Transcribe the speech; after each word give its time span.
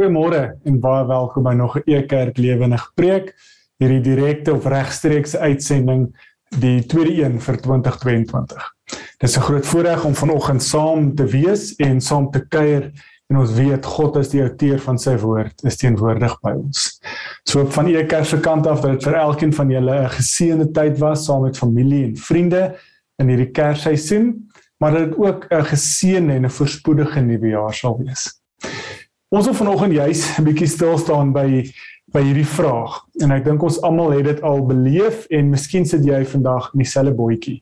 Goeiemôre 0.00 0.54
en 0.64 0.78
baie 0.80 1.02
welkom 1.04 1.44
by 1.44 1.52
nog 1.52 1.74
'n 1.76 1.82
Ekerk 1.84 2.38
Lewendig 2.38 2.84
Preek. 2.96 3.34
Hierdie 3.76 4.00
direkte 4.00 4.54
of 4.54 4.64
regstreekse 4.64 5.38
uitsending 5.38 6.06
die 6.56 6.86
tweede 6.86 7.24
een 7.24 7.40
vir 7.40 7.56
2022. 7.60 8.64
Dit 9.18 9.28
is 9.28 9.36
'n 9.36 9.40
groot 9.40 9.66
voorreg 9.66 10.04
om 10.04 10.14
vanoggend 10.14 10.62
saam 10.62 11.14
te 11.14 11.24
wees 11.24 11.76
en 11.76 12.00
saam 12.00 12.30
te 12.30 12.40
kuier 12.48 12.92
en 13.28 13.36
ons 13.36 13.52
weet 13.52 13.84
God 13.84 14.16
is 14.16 14.28
die 14.28 14.40
outeur 14.40 14.80
van 14.80 14.98
sy 14.98 15.16
woord, 15.16 15.64
is 15.64 15.76
teenwoordig 15.76 16.40
by 16.40 16.50
ons. 16.50 17.00
So 17.44 17.66
van 17.66 17.86
Ekerk 17.86 18.24
se 18.24 18.40
kant 18.40 18.66
af 18.66 18.80
dat 18.80 18.90
dit 18.90 19.04
vir 19.04 19.14
elkeen 19.14 19.52
van 19.52 19.70
julle 19.70 20.02
'n 20.02 20.08
geseënde 20.08 20.70
tyd 20.72 20.98
was 20.98 21.24
saam 21.24 21.42
met 21.42 21.58
familie 21.58 22.04
en 22.04 22.16
vriende 22.16 22.74
in 23.18 23.28
hierdie 23.28 23.50
Kersseisoen, 23.50 24.48
maar 24.78 24.92
dat 24.92 25.10
dit 25.10 25.18
ook 25.18 25.46
'n 25.50 25.64
geseënde 25.64 26.32
en 26.32 26.44
'n 26.44 26.50
voorspoedige 26.50 27.20
nuwe 27.20 27.48
jaar 27.48 27.74
sal 27.74 27.98
wees. 27.98 28.40
Ons 29.30 29.46
wil 29.46 29.54
vanoggend 29.54 29.92
juis 29.94 30.20
'n 30.38 30.44
bietjie 30.44 30.66
stil 30.66 30.96
staan 30.98 31.28
by 31.32 31.62
by 32.10 32.20
hierdie 32.24 32.48
vraag 32.50 32.96
en 33.22 33.30
ek 33.30 33.44
dink 33.44 33.62
ons 33.62 33.76
almal 33.86 34.10
het 34.10 34.24
dit 34.26 34.40
al 34.42 34.64
beleef 34.66 35.28
en 35.30 35.52
miskien 35.52 35.86
sit 35.86 36.02
jy 36.02 36.24
vandag 36.26 36.72
in 36.74 36.82
dieselfde 36.82 37.14
bootjie. 37.14 37.60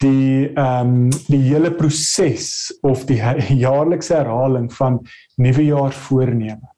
Die 0.00 0.48
ehm 0.48 0.94
um, 0.94 1.10
die 1.28 1.42
hele 1.44 1.74
proses 1.76 2.72
of 2.80 3.04
die 3.04 3.20
jaarlikse 3.66 4.14
herhaling 4.16 4.72
van 4.72 5.02
nuwejaarsvoorneme. 5.36 6.72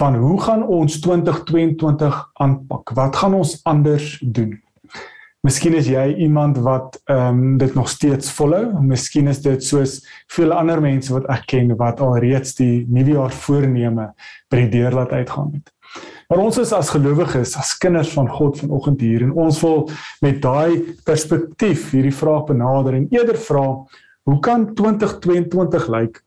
Van 0.00 0.16
hoe 0.16 0.40
gaan 0.40 0.64
ons 0.64 1.00
2022 1.00 2.16
aanpak? 2.40 2.90
Wat 2.96 3.16
gaan 3.16 3.34
ons 3.34 3.60
anders 3.64 4.16
doen? 4.24 4.56
Miskien 5.40 5.72
is 5.72 5.86
jy 5.88 6.02
iemand 6.20 6.58
wat 6.60 6.98
ehm 7.08 7.38
um, 7.38 7.58
dit 7.58 7.74
nog 7.74 7.88
steeds 7.88 8.28
volhou. 8.36 8.74
Miskien 8.84 9.28
is 9.32 9.38
dit 9.40 9.64
soos 9.64 9.94
veel 10.28 10.52
ander 10.52 10.82
mense 10.84 11.12
wat 11.14 11.28
ek 11.32 11.46
ken 11.54 11.70
wat 11.80 12.00
alreeds 12.04 12.58
die 12.58 12.84
nuwe 12.92 13.14
jaar 13.14 13.32
voorneme 13.32 14.10
by 14.52 14.66
die 14.66 14.72
deur 14.74 14.98
laat 14.98 15.14
uitgaan 15.16 15.54
het. 15.54 15.70
Maar 16.28 16.42
ons 16.44 16.58
is 16.60 16.72
as 16.76 16.90
gelowiges, 16.92 17.54
as 17.56 17.72
kinders 17.80 18.12
van 18.12 18.28
God 18.28 18.60
vanoggend 18.60 19.00
hier 19.00 19.24
en 19.24 19.32
ons 19.32 19.62
wil 19.64 19.88
met 20.20 20.42
daai 20.44 20.92
perspektief 21.08 21.88
hierdie 21.94 22.14
vraag 22.14 22.44
benader 22.50 22.98
en 22.98 23.08
eerder 23.08 23.40
vra, 23.40 23.64
hoe 24.28 24.38
kan 24.44 24.68
2022 24.76 25.88
lyk 25.88 26.20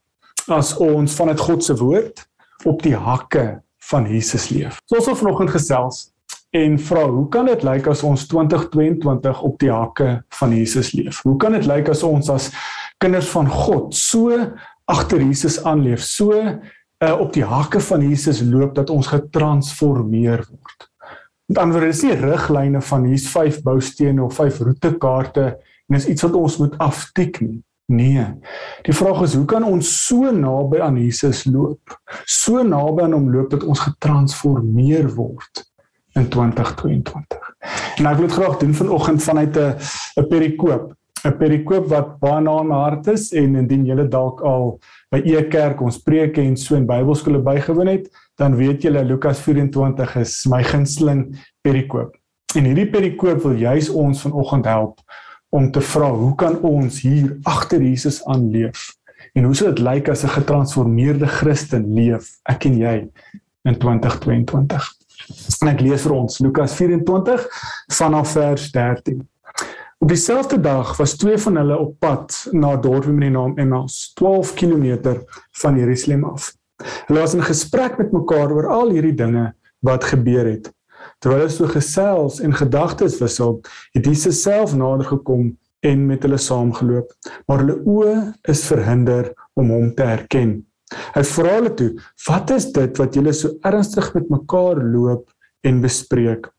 as 0.50 0.74
ons 0.82 1.14
vanuit 1.14 1.40
God 1.40 1.62
se 1.64 1.78
woord 1.78 2.26
op 2.66 2.82
die 2.82 2.96
hakke 2.98 3.62
van 3.92 4.10
Jesus 4.10 4.50
leef? 4.50 4.82
So 4.90 4.98
ons 4.98 5.12
wil 5.12 5.20
vanoggend 5.22 5.54
gesels 5.54 6.08
en 6.54 6.76
vra 6.78 7.02
hoe 7.10 7.26
kan 7.34 7.48
dit 7.50 7.64
lyk 7.66 7.88
as 7.90 8.04
ons 8.06 8.28
2022 8.30 9.40
op 9.42 9.56
die 9.58 9.72
hakke 9.74 10.10
van 10.38 10.52
Jesus 10.54 10.92
leef? 10.94 11.18
Hoe 11.26 11.34
kan 11.42 11.56
dit 11.56 11.66
lyk 11.66 11.90
as 11.90 12.04
ons 12.06 12.30
as 12.30 12.50
kinders 13.02 13.26
van 13.32 13.50
God 13.50 13.96
so 13.98 14.38
agter 14.90 15.24
Jesus 15.24 15.58
aanleef, 15.66 16.04
so 16.04 16.36
uh, 16.38 17.10
op 17.10 17.32
die 17.34 17.46
hakke 17.48 17.82
van 17.82 18.06
Jesus 18.06 18.44
loop 18.46 18.76
dat 18.78 18.92
ons 18.94 19.10
getransformeer 19.10 20.44
word? 20.46 20.88
Met 21.50 21.58
ander 21.58 21.80
woorde, 21.80 21.90
dis 21.90 22.06
nie 22.06 22.20
riglyne 22.22 22.84
van 22.86 23.10
hier's 23.10 23.26
5 23.34 23.60
boustene 23.66 24.22
of 24.22 24.38
5 24.38 24.62
roetekaarte 24.68 25.48
en 25.50 25.98
dis 25.98 26.08
iets 26.14 26.28
wat 26.28 26.38
ons 26.38 26.62
moet 26.62 26.78
aftik 26.78 27.42
nie. 27.42 27.58
Nee. 27.90 28.30
Die 28.86 28.94
vraag 28.96 29.26
is 29.26 29.34
hoe 29.36 29.44
kan 29.44 29.66
ons 29.66 29.90
so 30.06 30.30
naby 30.32 30.78
aan 30.80 31.02
Jesus 31.02 31.42
loop? 31.50 31.98
So 32.30 32.62
naby 32.64 33.04
aan 33.04 33.18
hom 33.18 33.28
loop 33.34 33.50
dat 33.52 33.66
ons 33.66 33.82
getransformeer 33.90 35.10
word 35.18 35.66
in 36.14 36.28
2022. 36.28 37.54
En 37.98 38.06
ek 38.06 38.18
wil 38.18 38.26
dit 38.26 38.36
graag 38.36 38.58
doen 38.58 38.74
vanoggend 38.74 39.22
vanuit 39.22 39.56
'n 39.56 39.74
'n 40.20 40.26
perikoop, 40.28 40.94
'n 41.24 41.36
perikoop 41.38 41.86
wat 41.88 42.18
baie 42.20 42.40
na 42.40 42.62
my 42.62 42.74
hart 42.74 43.06
is 43.06 43.32
en 43.32 43.56
indien 43.56 43.84
julle 43.84 44.08
dalk 44.08 44.40
al 44.40 44.78
by 45.10 45.22
e 45.24 45.42
kerk 45.48 45.80
ons 45.80 45.98
preke 45.98 46.40
en 46.40 46.56
so 46.56 46.74
in 46.74 46.86
Bybelskole 46.86 47.38
bygewoon 47.38 47.86
het, 47.86 48.10
dan 48.36 48.56
weet 48.56 48.82
julle 48.82 49.04
Lukas 49.04 49.40
24 49.40 50.16
is 50.16 50.46
my 50.46 50.62
gunsteling 50.62 51.36
perikoop. 51.62 52.16
En 52.54 52.64
hierdie 52.64 52.90
perikoop 52.90 53.42
wil 53.42 53.56
juis 53.58 53.88
ons 53.90 54.20
vanoggend 54.20 54.64
help 54.64 55.00
om 55.54 55.70
te 55.70 55.80
vra 55.80 56.10
hoe 56.10 56.34
kan 56.34 56.58
ons 56.60 57.00
hier 57.00 57.36
agter 57.42 57.82
Jesus 57.82 58.24
aanleef? 58.24 58.92
En 59.34 59.44
hoe 59.44 59.54
sou 59.54 59.70
dit 59.70 59.82
lyk 59.82 60.08
as 60.08 60.24
'n 60.24 60.28
getransformeerde 60.28 61.26
Christen 61.26 61.94
leef, 61.94 62.38
ek 62.44 62.64
en 62.64 62.78
jy 62.78 63.08
in 63.64 63.78
2022? 63.78 65.03
En 65.62 65.70
ek 65.72 65.80
lees 65.84 66.02
vir 66.04 66.16
ons 66.16 66.40
Lukas 66.44 66.74
24 66.76 67.46
vanaf 67.92 68.34
vers 68.36 68.66
13. 68.74 69.22
Op 70.04 70.08
dieselfde 70.08 70.58
dag 70.60 70.96
was 70.96 71.16
twee 71.16 71.38
van 71.38 71.56
hulle 71.56 71.78
op 71.78 71.94
pad 71.98 72.34
na 72.52 72.74
'n 72.74 72.80
dorp 72.80 73.06
met 73.06 73.20
die 73.28 73.30
naam 73.30 73.58
Emmaus, 73.58 74.12
12 74.14 74.54
km 74.54 75.16
van 75.62 75.78
Jerusalem 75.78 76.24
af. 76.24 76.52
Hulle 77.06 77.20
was 77.20 77.34
in 77.34 77.42
gesprek 77.42 77.98
met 77.98 78.12
mekaar 78.12 78.52
oor 78.52 78.66
al 78.66 78.90
hierdie 78.90 79.14
dinge 79.14 79.54
wat 79.80 80.04
gebeur 80.04 80.44
het. 80.44 80.72
Terwyl 81.18 81.38
hulle 81.38 81.50
so 81.50 81.66
gesels 81.66 82.40
en 82.40 82.54
gedagtes 82.54 83.18
wissel, 83.20 83.60
het 83.92 84.04
Jesus 84.04 84.42
self 84.42 84.74
nader 84.74 85.06
gekom 85.06 85.58
en 85.80 86.06
met 86.06 86.22
hulle 86.22 86.38
saamgeloop, 86.38 87.12
maar 87.46 87.58
hulle 87.58 87.80
oë 87.84 88.14
is 88.42 88.64
verhinder 88.66 89.32
om 89.54 89.70
hom 89.70 89.94
te 89.94 90.02
herken. 90.02 90.66
Hy 91.14 91.22
vra 91.34 91.54
hulle 91.58 91.74
toe: 91.74 91.90
"Wat 92.26 92.50
is 92.50 92.72
dit 92.72 92.98
wat 92.98 93.14
julle 93.14 93.32
so 93.32 93.54
ernstig 93.62 94.14
met 94.14 94.30
mekaar 94.30 94.82
loop 94.82 95.30
en 95.62 95.80
bespreek?" 95.80 96.50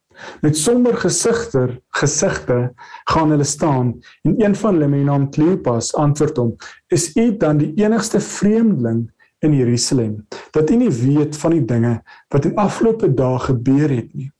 Met 0.41 0.56
somber 0.57 0.96
gesigter 0.96 1.73
gesigte 2.00 2.73
gaan 3.12 3.34
hulle 3.34 3.44
staan 3.44 3.94
en 4.23 4.35
een 4.40 4.56
van 4.56 4.73
hulle 4.73 4.88
met 4.88 5.01
die 5.01 5.09
naam 5.09 5.29
Kleopas 5.31 5.94
antwoord 5.96 6.38
hom: 6.38 6.56
"Is 6.88 7.16
u 7.16 7.38
dan 7.38 7.57
die 7.57 7.73
enigste 7.84 8.19
vreemdeling 8.19 9.12
in 9.40 9.53
Jerusalem 9.53 10.28
dat 10.52 10.69
u 10.69 10.75
nie 10.75 10.91
weet 10.91 11.38
van 11.38 11.52
die 11.52 11.66
dinge 11.66 12.02
wat 12.29 12.46
in 12.46 12.56
afgelope 12.56 13.13
dae 13.13 13.40
gebeur 13.40 13.90
het 13.90 14.13
nie?" 14.13 14.31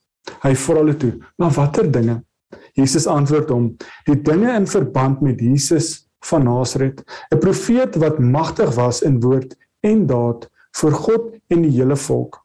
Hy 0.42 0.56
vra 0.56 0.80
hulle 0.82 0.98
toe: 0.98 1.14
"Maar 1.38 1.52
watter 1.52 1.92
dinge?" 1.92 2.24
Jesus 2.74 3.08
antwoord 3.08 3.50
hom: 3.50 3.76
"Die 4.06 4.22
dinge 4.22 4.56
in 4.56 4.68
verband 4.68 5.22
met 5.22 5.40
Jesus 5.40 6.06
van 6.26 6.44
Nasaret, 6.44 7.04
'n 7.30 7.38
profeet 7.38 7.96
wat 7.96 8.20
magtig 8.20 8.76
was 8.76 9.02
in 9.02 9.20
woord 9.20 9.56
en 9.86 10.06
daad 10.10 10.48
vir 10.82 10.98
God 11.06 11.30
en 11.54 11.64
die 11.66 11.74
hele 11.78 11.98
volk. 12.00 12.42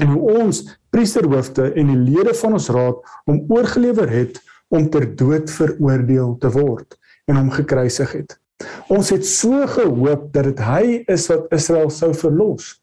En 0.00 0.12
hoe 0.14 0.36
ons 0.40 0.62
priesterhoofde 0.94 1.72
en 1.78 1.90
die 1.92 1.98
lede 1.98 2.34
van 2.38 2.56
ons 2.58 2.70
raad 2.72 3.00
hom 3.28 3.42
oorgelewer 3.52 4.10
het 4.10 4.40
om 4.70 4.86
ter 4.90 5.08
dood 5.18 5.50
veroordeel 5.50 6.36
te 6.42 6.50
word 6.54 6.96
en 7.28 7.38
hom 7.38 7.50
gekruisig 7.54 8.14
het. 8.20 8.36
Ons 8.92 9.10
het 9.14 9.26
so 9.26 9.64
gehoop 9.66 10.28
dat 10.34 10.50
dit 10.50 10.62
hy 10.64 10.84
is 11.10 11.26
wat 11.30 11.52
Israel 11.56 11.90
sou 11.94 12.12
verlos. 12.16 12.74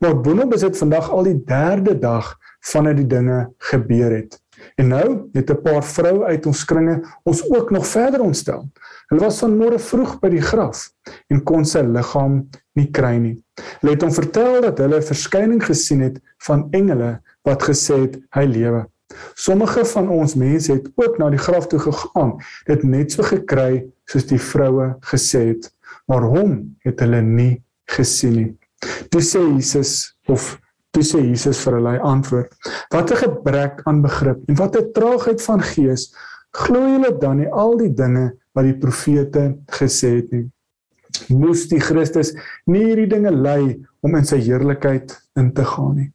Maar 0.00 0.16
boonop 0.24 0.54
is 0.56 0.64
dit 0.64 0.78
vandag 0.78 1.10
al 1.12 1.28
die 1.28 1.38
derde 1.48 1.96
dag 2.00 2.32
vandat 2.72 2.98
die 3.00 3.08
dinge 3.10 3.42
gebeur 3.70 4.14
het. 4.14 4.38
En 4.74 4.88
nou 4.88 5.28
het 5.32 5.50
'n 5.50 5.62
paar 5.62 5.84
vroue 5.84 6.24
uit 6.24 6.46
ons 6.46 6.64
kringe 6.64 7.02
ons 7.22 7.50
ook 7.50 7.70
nog 7.70 7.86
verder 7.86 8.20
ontstel. 8.20 8.68
Hulle 9.08 9.20
was 9.20 9.42
vanmôre 9.42 9.78
vroeg 9.78 10.18
by 10.20 10.28
die 10.28 10.42
graf 10.42 10.90
en 11.28 11.42
kon 11.42 11.64
sy 11.64 11.80
liggaam 11.80 12.48
nie 12.74 12.90
kry 12.90 13.16
nie. 13.16 13.44
Hulle 13.80 13.92
het 13.92 14.02
hom 14.02 14.12
vertel 14.12 14.60
dat 14.60 14.78
hulle 14.78 14.96
'n 14.96 15.10
verskyning 15.12 15.62
gesien 15.64 16.00
het 16.00 16.20
van 16.38 16.68
engele 16.70 17.20
wat 17.42 17.62
gesê 17.62 18.00
het 18.00 18.18
hy 18.30 18.44
lewe. 18.44 18.86
Sommige 19.34 19.84
van 19.84 20.08
ons 20.08 20.34
mense 20.34 20.72
het 20.72 20.88
ook 20.94 21.18
na 21.18 21.30
die 21.30 21.38
graf 21.38 21.66
toe 21.66 21.78
gegaan, 21.78 22.36
dit 22.66 22.82
net 22.82 23.12
so 23.12 23.22
gekry 23.22 23.86
soos 24.04 24.26
die 24.26 24.40
vroue 24.40 24.96
gesê 25.00 25.46
het, 25.52 25.70
maar 26.06 26.22
hom 26.22 26.76
het 26.84 27.00
hulle 27.00 27.22
nie 27.22 27.62
gesien 27.84 28.36
nie. 28.36 28.50
Toe 29.10 29.22
sê 29.22 29.40
Jesus 29.40 30.16
of 30.26 30.58
toe 30.96 31.04
sê 31.04 31.20
Jesus 31.20 31.60
vir 31.60 31.76
hulle 31.78 31.94
antwoord: 32.00 32.56
"Wat 32.94 33.12
'n 33.12 33.20
gebrek 33.20 33.84
aan 33.84 34.02
begrip 34.02 34.40
en 34.48 34.56
wat 34.56 34.76
'n 34.76 34.92
traagheid 34.96 35.42
van 35.42 35.60
gees. 35.60 36.12
Glo 36.50 36.80
julle 36.88 37.18
dan 37.20 37.36
nie 37.36 37.52
al 37.52 37.76
die 37.76 37.92
dinge 37.92 38.32
wat 38.54 38.64
die 38.64 38.78
profete 38.78 39.56
gesê 39.80 40.16
het 40.16 40.32
nie?" 40.32 40.50
Moes 41.28 41.68
die 41.68 41.80
Christus 41.80 42.34
nie 42.66 42.84
hierdie 42.84 43.08
dinge 43.08 43.30
ly 43.30 43.80
om 44.02 44.16
in 44.16 44.24
sy 44.24 44.36
heerlikheid 44.36 45.12
in 45.36 45.52
te 45.52 45.64
gaan 45.64 45.96
nie. 45.96 46.12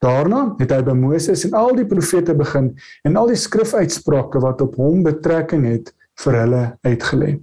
Daarna 0.00 0.54
het 0.58 0.72
hy 0.72 0.82
by 0.82 0.92
Moses 0.92 1.44
en 1.44 1.54
al 1.54 1.74
die 1.76 1.86
profete 1.88 2.34
begin 2.34 2.74
en 3.04 3.16
al 3.16 3.26
die 3.32 3.40
skrifuitsprake 3.40 4.40
wat 4.40 4.60
op 4.60 4.76
hom 4.76 5.02
betrekking 5.02 5.64
het 5.64 5.94
vir 6.24 6.32
hulle 6.42 6.64
uitgelê. 6.84 7.40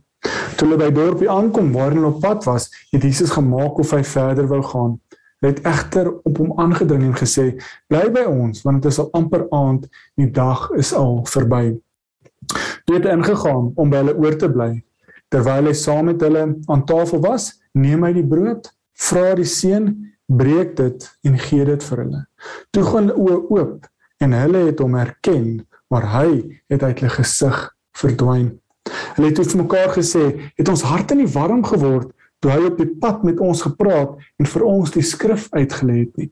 Toe 0.58 0.68
hulle 0.68 0.78
by 0.78 0.92
dorpie 0.94 1.30
aankom 1.30 1.72
waar 1.74 1.92
hulle 1.96 2.12
op 2.14 2.22
pad 2.22 2.46
was, 2.46 2.70
het 2.92 3.02
Jesus 3.04 3.34
gemaak 3.34 3.80
of 3.82 3.92
hy 3.92 4.04
verder 4.04 4.48
wou 4.48 4.62
gaan. 4.62 5.00
Het 5.42 5.62
egter 5.66 6.12
op 6.14 6.38
hom 6.38 6.52
aangedring 6.60 7.04
en 7.10 7.18
gesê: 7.18 7.46
"Bly 7.90 8.12
by 8.14 8.26
ons, 8.30 8.62
want 8.62 8.82
dit 8.82 8.92
is 8.92 9.00
al 9.00 9.10
amper 9.18 9.48
aand, 9.50 9.88
die 10.16 10.30
dag 10.32 10.70
is 10.78 10.94
al 10.94 11.26
verby." 11.26 11.82
Toe 12.86 12.96
het 12.96 13.08
hy 13.08 13.16
ingegaan 13.18 13.72
om 13.76 13.90
by 13.90 14.04
hulle 14.04 14.16
oor 14.18 14.38
te 14.38 14.50
bly. 14.52 14.84
Terwyl 15.32 15.70
hy 15.72 15.74
saam 15.74 16.06
met 16.12 16.22
hulle 16.22 16.46
aan 16.68 16.86
tafel 16.86 17.22
was, 17.24 17.62
neem 17.74 18.04
hy 18.04 18.14
die 18.14 18.28
brood, 18.28 18.68
vra 18.94 19.34
die 19.36 19.48
seun, 19.48 19.92
breek 20.32 20.76
dit 20.76 21.08
en 21.28 21.38
gee 21.40 21.66
dit 21.66 21.84
vir 21.90 22.04
hulle. 22.04 22.24
Toe 22.72 22.84
gaan 22.88 23.12
oë 23.12 23.38
oop 23.50 23.88
en 24.22 24.36
hulle 24.38 24.66
het 24.70 24.82
hom 24.84 24.98
herken, 25.00 25.46
maar 25.92 26.08
hy 26.16 26.60
het 26.72 26.84
uit 26.84 27.00
hulle 27.00 27.14
gesig 27.18 27.62
verdwyn. 27.98 28.52
Hulle 29.16 29.30
het 29.32 29.42
vir 29.42 29.62
mekaar 29.64 29.94
gesê: 29.98 30.52
"Het 30.58 30.70
ons 30.70 30.84
harte 30.88 31.16
nie 31.16 31.28
warm 31.28 31.64
geword 31.66 32.12
toe 32.42 32.52
hy 32.52 32.66
op 32.72 32.78
die 32.82 32.90
pad 33.02 33.24
met 33.28 33.40
ons 33.40 33.62
gepraat 33.62 34.18
en 34.42 34.50
vir 34.50 34.66
ons 34.68 34.94
die 34.94 35.06
skrif 35.06 35.48
uitgelê 35.54 36.02
het 36.02 36.18
nie. 36.18 36.30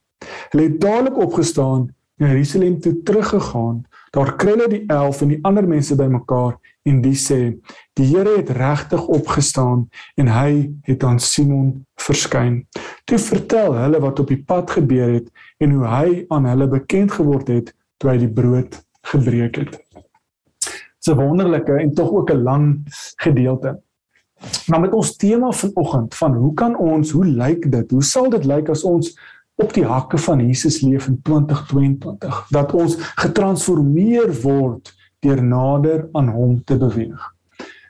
Hulle 0.51 0.65
het 0.65 0.79
dadelik 0.81 1.17
opgestaan 1.21 1.88
en 2.19 2.25
na 2.25 2.33
Jerusalem 2.33 2.79
toe 2.83 2.97
teruggegaan. 3.07 3.83
Daar 4.11 4.33
kry 4.41 4.56
hulle 4.56 4.67
die 4.71 4.83
11 4.91 5.21
en 5.23 5.31
die 5.31 5.39
ander 5.47 5.67
mense 5.67 5.95
bymekaar 5.95 6.57
en 6.89 7.01
die 7.01 7.15
sê: 7.15 7.56
"Die 7.95 8.07
Here 8.09 8.38
het 8.38 8.50
regtig 8.50 9.06
opgestaan 9.07 9.88
en 10.17 10.27
hy 10.27 10.71
het 10.83 11.03
aan 11.03 11.19
Simon 11.19 11.85
verskyn." 11.95 12.65
Toe 13.05 13.17
vertel 13.17 13.73
hulle 13.73 14.01
wat 14.03 14.19
op 14.19 14.27
die 14.27 14.44
pad 14.44 14.71
gebeur 14.71 15.13
het 15.13 15.29
en 15.59 15.71
hoe 15.71 15.88
hy 15.88 16.25
aan 16.29 16.45
hulle 16.45 16.67
bekend 16.67 17.12
geword 17.12 17.47
het 17.47 17.73
toe 17.97 18.12
hy 18.12 18.17
die 18.17 18.33
brood 18.33 18.81
gebreek 19.13 19.55
het. 19.55 19.79
'n 21.09 21.15
wonderlike 21.15 21.73
en 21.73 21.94
tog 21.94 22.12
ook 22.12 22.31
'n 22.31 22.44
lang 22.44 22.65
gedeelte. 23.15 23.79
Maar 24.68 24.80
met 24.80 24.94
ons 24.94 25.15
tema 25.15 25.51
vanoggend 25.51 26.15
van 26.15 26.33
hoe 26.33 26.53
kan 26.53 26.77
ons, 26.77 27.12
hoe 27.12 27.25
lyk 27.25 27.71
dit? 27.71 27.91
Hoe 27.91 28.03
sal 28.03 28.30
dit 28.30 28.45
lyk 28.45 28.69
as 28.69 28.83
ons 28.83 29.13
op 29.59 29.74
die 29.75 29.86
hakke 29.86 30.18
van 30.18 30.39
Jesus 30.39 30.80
leef 30.81 31.07
in 31.07 31.19
2022 31.21 32.45
dat 32.56 32.74
ons 32.74 32.95
getransformeer 33.19 34.31
word 34.44 34.94
deur 35.25 35.41
nader 35.44 36.06
aan 36.15 36.31
hom 36.31 36.56
te 36.63 36.77
beweeg. 36.80 37.19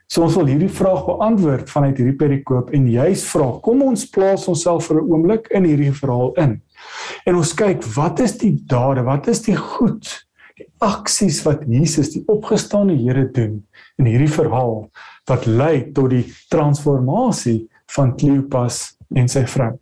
So 0.10 0.24
ons 0.26 0.34
wil 0.40 0.50
hierdie 0.50 0.72
vraag 0.74 1.04
beantwoord 1.06 1.70
vanuit 1.70 2.00
hierdie 2.02 2.18
perikoop 2.18 2.72
en 2.74 2.88
juist 2.90 3.28
vra 3.30 3.52
kom 3.66 3.84
ons 3.86 4.08
plaas 4.10 4.48
onsself 4.50 4.88
vir 4.90 5.02
'n 5.02 5.12
oomblik 5.12 5.52
in 5.54 5.68
hierdie 5.70 5.94
verhaal 5.94 6.34
in. 6.42 6.62
En 7.26 7.36
ons 7.36 7.54
kyk 7.54 7.84
wat 7.96 8.20
is 8.20 8.38
die 8.38 8.56
dade, 8.66 9.04
wat 9.04 9.28
is 9.28 9.42
die 9.46 9.56
goed, 9.56 10.26
die 10.58 10.66
aksies 10.82 11.44
wat 11.46 11.62
Jesus 11.68 12.10
die 12.10 12.24
opgestane 12.26 12.98
Here 12.98 13.30
doen 13.32 13.64
in 14.00 14.06
hierdie 14.06 14.34
verhaal 14.34 14.90
wat 15.30 15.46
lei 15.46 15.92
tot 15.94 16.12
die 16.14 16.26
transformasie 16.52 17.64
van 17.96 18.16
Kleopas 18.18 18.82
en 19.16 19.30
sy 19.32 19.46
vrou. 19.50 19.74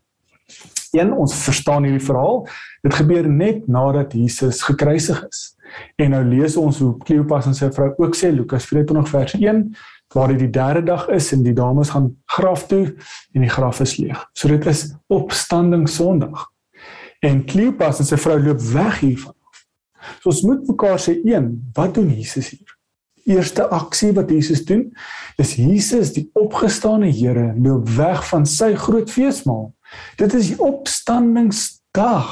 Een 0.95 1.11
ons 1.11 1.33
verstaan 1.43 1.85
hierdie 1.85 2.03
verhaal, 2.03 2.45
dit 2.85 2.95
gebeur 2.95 3.27
net 3.27 3.67
nadat 3.67 4.15
Jesus 4.15 4.61
gekruisig 4.65 5.19
is. 5.27 5.43
En 5.99 6.13
nou 6.15 6.23
lees 6.23 6.55
ons 6.59 6.79
hoe 6.79 6.93
Kleopas 7.03 7.49
en 7.49 7.57
sy 7.57 7.69
vrou 7.75 7.91
ook 7.97 8.15
sê 8.15 8.31
Lukas 8.31 8.67
24 8.69 9.09
vers 9.11 9.35
1 9.39 9.63
waar 10.15 10.31
dit 10.31 10.45
die 10.45 10.53
derde 10.55 10.85
dag 10.87 11.09
is 11.11 11.33
en 11.35 11.41
die 11.43 11.55
dames 11.55 11.91
gaan 11.91 12.13
graf 12.37 12.63
toe 12.71 12.85
en 13.35 13.43
die 13.43 13.51
graf 13.51 13.81
is 13.83 13.97
leeg. 13.99 14.21
So 14.33 14.47
dit 14.47 14.63
is 14.71 14.85
opstanding 15.11 15.83
Sondag. 15.91 16.47
En 17.19 17.43
Kleopas 17.49 17.99
en 17.99 18.07
sy 18.07 18.19
vrou 18.21 18.39
loop 18.39 18.63
weg 18.71 19.01
hiervan. 19.03 19.35
So 20.21 20.31
ons 20.31 20.41
moet 20.47 20.71
mekaar 20.71 21.01
sê 21.03 21.17
een, 21.27 21.51
wat 21.75 21.97
doen 21.99 22.07
Jesus 22.15 22.53
hier? 22.55 22.76
Eerste 23.27 23.65
aksie 23.75 24.13
wat 24.15 24.31
Jesus 24.31 24.63
doen, 24.65 24.87
is 25.37 25.57
Jesus 25.59 26.13
die 26.15 26.29
opgestane 26.39 27.09
Here 27.11 27.51
loop 27.59 27.89
weg 27.97 28.23
van 28.29 28.45
sy 28.47 28.71
groot 28.79 29.11
feesmaal 29.11 29.73
Dit 30.17 30.33
is 30.33 30.51
die 30.51 30.59
opstandingsdag. 30.63 32.31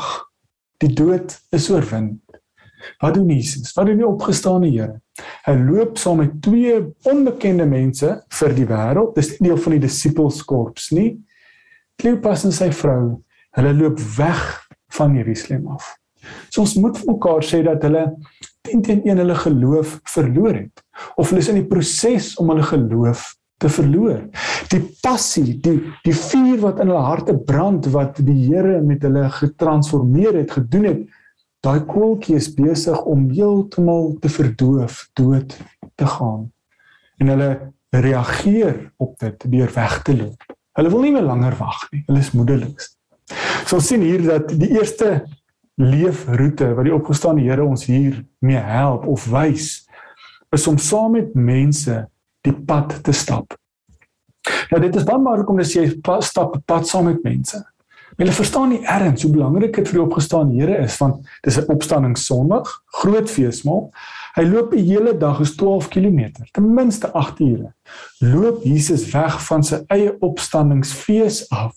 Die 0.84 0.92
dood 0.94 1.38
is 1.56 1.70
oorwin. 1.72 2.16
Wat 3.02 3.16
doen 3.16 3.30
Jesus? 3.32 3.74
Wat 3.78 3.88
doen 3.90 4.02
die 4.02 4.08
opgestane 4.08 4.70
Here? 4.70 5.00
Hy 5.46 5.56
loop 5.62 6.00
saam 6.02 6.20
met 6.22 6.36
twee 6.44 6.76
onbekende 7.08 7.66
mense 7.70 8.12
vir 8.40 8.56
die 8.58 8.68
wêreld. 8.70 9.16
Dis 9.16 9.36
nie 9.38 9.50
deel 9.50 9.62
van 9.62 9.78
die 9.78 9.84
disippelskorps 9.86 10.92
nie. 10.96 11.12
Kleopas 12.02 12.44
en 12.48 12.56
sy 12.56 12.72
vrou, 12.76 13.22
hulle 13.56 13.76
loop 13.78 14.02
weg 14.18 14.42
van 14.98 15.16
Jerusalem 15.16 15.70
af. 15.78 15.94
So 16.50 16.66
ons 16.66 16.76
moet 16.82 16.98
vir 17.00 17.14
mekaar 17.14 17.46
sê 17.46 17.62
dat 17.64 17.84
hulle 17.88 18.10
teen 18.66 18.84
teen 18.84 19.04
een 19.06 19.22
hulle 19.22 19.38
geloof 19.38 20.00
verloor 20.10 20.58
het 20.58 20.85
of 21.16 21.30
hulle 21.30 21.44
is 21.44 21.52
in 21.52 21.60
die 21.60 21.70
proses 21.70 22.34
om 22.42 22.52
hulle 22.54 22.66
geloof 22.66 23.34
te 23.62 23.70
verloor. 23.72 24.26
Die 24.72 24.82
passie, 25.04 25.56
die 25.64 25.78
die 26.04 26.16
vuur 26.16 26.60
wat 26.64 26.82
in 26.84 26.92
hulle 26.92 27.06
harte 27.06 27.38
brand 27.38 27.88
wat 27.94 28.20
die 28.26 28.48
Here 28.48 28.82
met 28.84 29.06
hulle 29.08 29.30
getransformeer 29.32 30.42
het, 30.42 30.58
gedoen 30.58 30.90
het, 30.90 31.06
daai 31.66 31.80
koeltjie 31.88 32.36
is 32.38 32.52
besig 32.54 33.00
om 33.10 33.30
heeltemal 33.32 34.14
te 34.22 34.30
verdoof, 34.30 35.06
dood 35.18 35.56
te 35.96 36.10
gaan. 36.18 36.50
En 37.18 37.32
hulle 37.32 37.50
reageer 37.96 38.92
op 38.98 39.16
dit 39.24 39.48
deur 39.52 39.72
weg 39.74 40.02
te 40.04 40.18
loop. 40.18 40.52
Hulle 40.76 40.92
wil 40.92 41.06
nie 41.06 41.16
meer 41.16 41.26
langer 41.26 41.56
wag 41.58 41.88
nie. 41.94 42.04
Hulle 42.10 42.22
is 42.22 42.34
moedeloos. 42.36 42.92
So 43.66 43.80
sien 43.82 44.04
hier 44.06 44.22
dat 44.26 44.52
die 44.52 44.74
eerste 44.76 45.24
leefroete 45.80 46.74
wat 46.76 46.88
die 46.88 46.94
opgestaane 46.96 47.44
Here 47.44 47.64
ons 47.66 47.88
hier 47.88 48.20
mee 48.46 48.60
help 48.60 49.08
of 49.12 49.26
wys 49.32 49.85
is 50.56 50.68
om 50.72 50.80
saam 50.82 51.16
met 51.18 51.36
mense 51.36 52.02
die 52.46 52.56
pad 52.68 52.98
te 53.04 53.14
stap. 53.16 53.56
Nou 54.72 54.82
dit 54.82 54.96
is 54.96 55.06
baie 55.06 55.20
belangrik 55.20 55.50
om 55.50 55.62
te 55.62 55.68
sê 55.68 55.86
stap 56.26 56.60
pad 56.66 56.88
saam 56.88 57.10
met 57.10 57.24
mense. 57.24 57.62
Hulle 58.16 58.32
verstaan 58.32 58.70
nie 58.72 58.84
erns 58.88 59.26
hoe 59.26 59.32
belangrik 59.34 59.76
dit 59.76 59.90
vir 59.90 59.98
die 59.98 60.06
opgestaan 60.06 60.54
Here 60.56 60.78
is 60.84 60.96
want 61.02 61.26
dis 61.44 61.58
'n 61.60 61.72
opstanding 61.74 62.18
Sondag, 62.18 62.70
groot 63.02 63.30
feesmaal. 63.30 63.90
Hy 64.36 64.44
loop 64.44 64.72
die 64.72 64.84
hele 64.84 65.18
dag 65.18 65.40
is 65.40 65.56
12 65.56 65.90
km, 65.90 66.32
ten 66.52 66.74
minste 66.74 67.12
8 67.12 67.40
ure. 67.40 67.74
Loop 68.20 68.64
Jesus 68.64 69.12
weg 69.12 69.46
van 69.48 69.64
sy 69.64 69.84
eie 69.88 70.16
opstandingsfees 70.20 71.50
af 71.50 71.76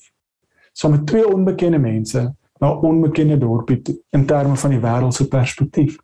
saam 0.78 0.90
met 0.94 1.06
twee 1.06 1.26
onbekende 1.26 1.78
mense 1.78 2.34
na 2.60 2.66
'n 2.70 2.82
onbekende 2.86 3.38
dorpie 3.38 3.82
toe 3.82 3.98
in 4.10 4.26
terme 4.26 4.56
van 4.56 4.70
die 4.70 4.80
wêreldse 4.80 5.28
perspektief. 5.28 5.98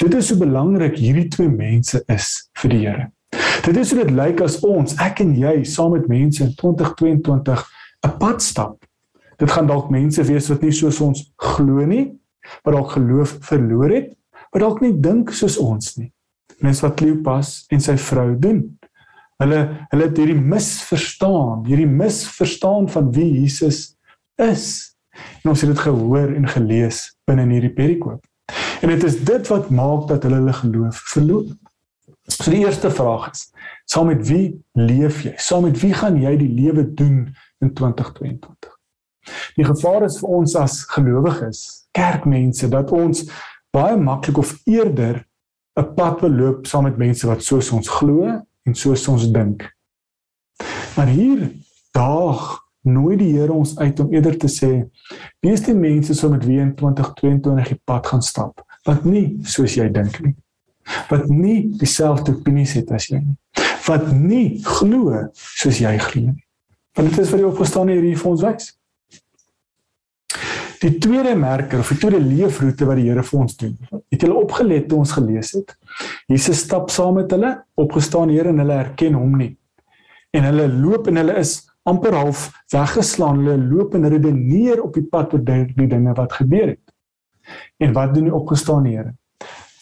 Dit 0.00 0.14
is 0.14 0.30
hoe 0.32 0.38
belangrik 0.40 0.96
hierdie 0.96 1.28
twee 1.28 1.50
mense 1.52 2.00
is 2.08 2.28
vir 2.62 2.72
die 2.72 2.78
Here. 2.86 3.08
Dit 3.60 3.76
is 3.76 3.90
hoe 3.92 3.98
dit 4.00 4.12
lyk 4.16 4.40
as 4.40 4.56
ons, 4.64 4.94
ek 5.04 5.20
en 5.20 5.34
jy, 5.36 5.58
saam 5.68 5.92
met 5.92 6.06
mense 6.08 6.40
in 6.40 6.54
2022 6.56 7.64
'n 8.06 8.16
pad 8.22 8.40
stap. 8.42 8.78
Dit 9.36 9.50
gaan 9.50 9.68
dalk 9.68 9.90
mense 9.92 10.24
wees 10.24 10.48
wat 10.48 10.62
nie 10.64 10.72
soos 10.72 11.00
ons 11.00 11.20
glo 11.36 11.84
nie, 11.84 12.06
wat 12.64 12.74
dalk 12.74 12.94
geloof 12.96 13.36
verloor 13.44 13.92
het, 13.92 14.08
wat 14.52 14.62
dalk 14.64 14.80
nie 14.80 14.94
dink 15.00 15.32
soos 15.36 15.58
ons 15.60 15.96
nie. 15.98 16.08
Mense 16.60 16.84
wat 16.86 16.96
Kleopas 16.96 17.66
en 17.70 17.80
sy 17.80 17.96
vrou 17.96 18.38
doen. 18.38 18.62
Hulle 19.40 19.60
hulle 19.92 20.08
het 20.08 20.16
hierdie 20.16 20.40
misverstaan, 20.40 21.64
hierdie 21.68 21.88
misverstaan 21.88 22.88
van 22.88 23.12
wie 23.12 23.28
Jesus 23.42 23.96
is. 24.40 24.96
En 25.44 25.52
ons 25.52 25.60
het 25.60 25.70
dit 25.72 25.84
gehoor 25.84 26.34
en 26.36 26.48
gelees 26.48 27.04
binne 27.28 27.42
in 27.42 27.56
hierdie 27.56 27.74
perikoop. 27.76 28.24
En 28.80 28.88
dit 28.88 29.04
is 29.04 29.18
dit 29.24 29.48
wat 29.52 29.70
maak 29.70 30.08
dat 30.08 30.22
hulle 30.22 30.40
hulle 30.40 30.52
geloof 30.52 31.02
verloor. 31.14 31.46
So 32.30 32.50
die 32.50 32.64
eerste 32.64 32.90
vraag 32.90 33.30
is: 33.30 33.50
saam 33.84 34.06
met 34.06 34.26
wie 34.28 34.60
leef 34.72 35.22
jy? 35.26 35.34
Saam 35.36 35.66
met 35.68 35.80
wie 35.80 35.92
gaan 35.94 36.20
jy 36.20 36.36
die 36.40 36.52
lewe 36.54 36.86
doen 36.94 37.34
in 37.60 37.72
2022? 37.74 38.76
Die 39.58 39.64
gevaar 39.64 40.06
is 40.06 40.18
vir 40.20 40.28
ons 40.40 40.54
as 40.56 40.82
gelowiges, 40.90 41.88
kerkmense, 41.96 42.68
dat 42.72 42.92
ons 42.94 43.26
baie 43.74 43.96
maklik 43.96 44.38
of 44.38 44.54
eerder 44.64 45.26
'n 45.78 45.94
pad 45.94 46.20
beloop 46.20 46.66
saam 46.66 46.84
met 46.84 46.96
mense 46.96 47.26
wat 47.26 47.42
soos 47.42 47.70
ons 47.70 47.88
glo 47.88 48.26
en 48.64 48.74
soos 48.74 49.08
ons 49.08 49.30
dink. 49.32 49.76
Maar 50.96 51.06
hier 51.06 51.50
daag 51.92 52.58
nooi 52.82 53.16
die 53.16 53.32
Here 53.36 53.52
ons 53.52 53.76
uit 53.78 54.00
om 54.00 54.12
eerder 54.12 54.38
te 54.38 54.48
sê: 54.48 54.88
"Wie 55.40 55.52
is 55.52 55.62
die 55.62 55.74
mense 55.74 56.14
saam 56.14 56.30
met 56.36 56.46
wie 56.46 56.60
in 56.60 56.74
2022 56.74 57.68
die 57.68 57.80
pad 57.84 58.06
gaan 58.06 58.22
stap 58.22 58.64
wat 58.84 59.04
nie 59.04 59.38
soos 59.44 59.74
jy 59.74 59.88
dink 59.92 60.20
nie?" 60.20 60.36
wat 61.10 61.28
nie 61.28 61.70
dieselfde 61.78 62.34
opinies 62.34 62.74
het 62.78 62.90
as 62.94 63.08
jy 63.10 63.20
nie. 63.22 63.38
Wat 63.86 64.10
nie 64.14 64.60
glo 64.64 65.24
soos 65.34 65.80
jy 65.82 65.96
glo 66.02 66.32
nie. 66.32 66.44
Want 66.96 67.12
dit 67.12 67.22
is 67.22 67.32
wat 67.32 67.42
die 67.42 67.48
opgestane 67.48 67.96
hier 67.96 68.18
vir 68.18 68.30
ons 68.32 68.44
wys. 68.44 68.68
Die 70.80 70.94
tweede 70.96 71.34
merker 71.36 71.82
of 71.82 71.90
die 71.92 71.98
tweede 72.00 72.22
leefroete 72.24 72.86
wat 72.88 72.96
die 72.96 73.10
Here 73.10 73.22
vir 73.26 73.40
ons 73.42 73.56
doen. 73.60 73.74
Het 74.08 74.24
julle 74.24 74.38
opgelet 74.40 74.86
toe 74.88 75.02
ons 75.02 75.12
gelees 75.12 75.52
het? 75.58 75.74
Jesus 76.30 76.62
stap 76.64 76.88
saam 76.92 77.18
met 77.20 77.32
hulle, 77.34 77.52
opgestaan 77.80 78.32
Here 78.32 78.48
en 78.48 78.62
hulle 78.62 78.78
herken 78.80 79.18
hom 79.20 79.36
nie. 79.36 79.52
En 80.32 80.46
hulle 80.48 80.70
loop 80.72 81.10
en 81.10 81.20
hulle 81.20 81.36
is 81.42 81.58
amper 81.88 82.14
half 82.14 82.50
weggeslaan. 82.72 83.42
Hulle 83.44 83.58
loop 83.58 83.94
en 83.94 84.08
redeneer 84.08 84.82
op 84.82 84.94
die 84.94 85.06
pad 85.06 85.34
oor 85.34 85.44
die 85.44 85.88
dinge 85.88 86.14
wat 86.14 86.32
gebeur 86.32 86.74
het. 86.74 86.86
En 87.80 87.92
wat 87.96 88.14
doen 88.14 88.28
die 88.28 88.34
opgestane 88.34 88.90
Here? 88.92 89.14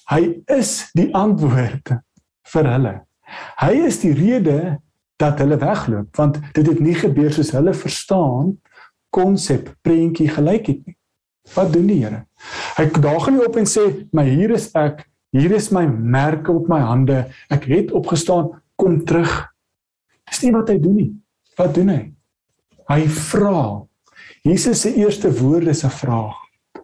Hy 0.08 0.22
is 0.56 0.88
die 0.96 1.10
antwoord 1.16 1.92
vir 2.52 2.68
hulle. 2.72 2.94
Hy 3.60 3.72
is 3.88 3.98
die 4.00 4.14
rede 4.16 4.78
dat 5.20 5.42
hulle 5.42 5.58
wegloop 5.60 6.16
want 6.16 6.38
dit 6.56 6.66
het 6.66 6.80
nie 6.80 6.94
gebeur 6.96 7.34
soos 7.34 7.50
hulle 7.52 7.74
verstaan 7.76 8.54
konsep 9.12 9.72
prentjie 9.84 10.30
gelyk 10.32 10.70
het 10.72 10.80
nie. 10.86 10.96
Wat 11.54 11.72
doen 11.72 11.88
die 11.90 12.00
Here? 12.04 12.24
Hy 12.78 12.88
daag 13.02 13.30
nie 13.32 13.44
op 13.44 13.56
en 13.56 13.66
sê, 13.66 14.08
"Maar 14.12 14.24
hier 14.24 14.50
is 14.50 14.70
ek, 14.74 15.08
hier 15.32 15.50
is 15.52 15.70
my 15.70 15.86
merke 15.86 16.52
op 16.52 16.68
my 16.68 16.80
hande. 16.80 17.26
Ek 17.50 17.64
het 17.64 17.92
opgestaan, 17.92 18.62
kom 18.76 19.04
terug." 19.04 19.48
Dis 20.30 20.42
nie 20.42 20.52
wat 20.52 20.68
hy 20.68 20.78
doen 20.78 20.94
nie. 20.94 21.12
Wat 21.58 21.74
doen 21.74 21.88
hy? 21.88 22.02
Hy 22.88 23.02
vra. 23.08 23.84
Jesus 24.42 24.80
se 24.80 24.94
eerste 24.94 25.32
woorde 25.40 25.70
is 25.70 25.84
'n 25.84 25.90
vraag. 25.90 26.36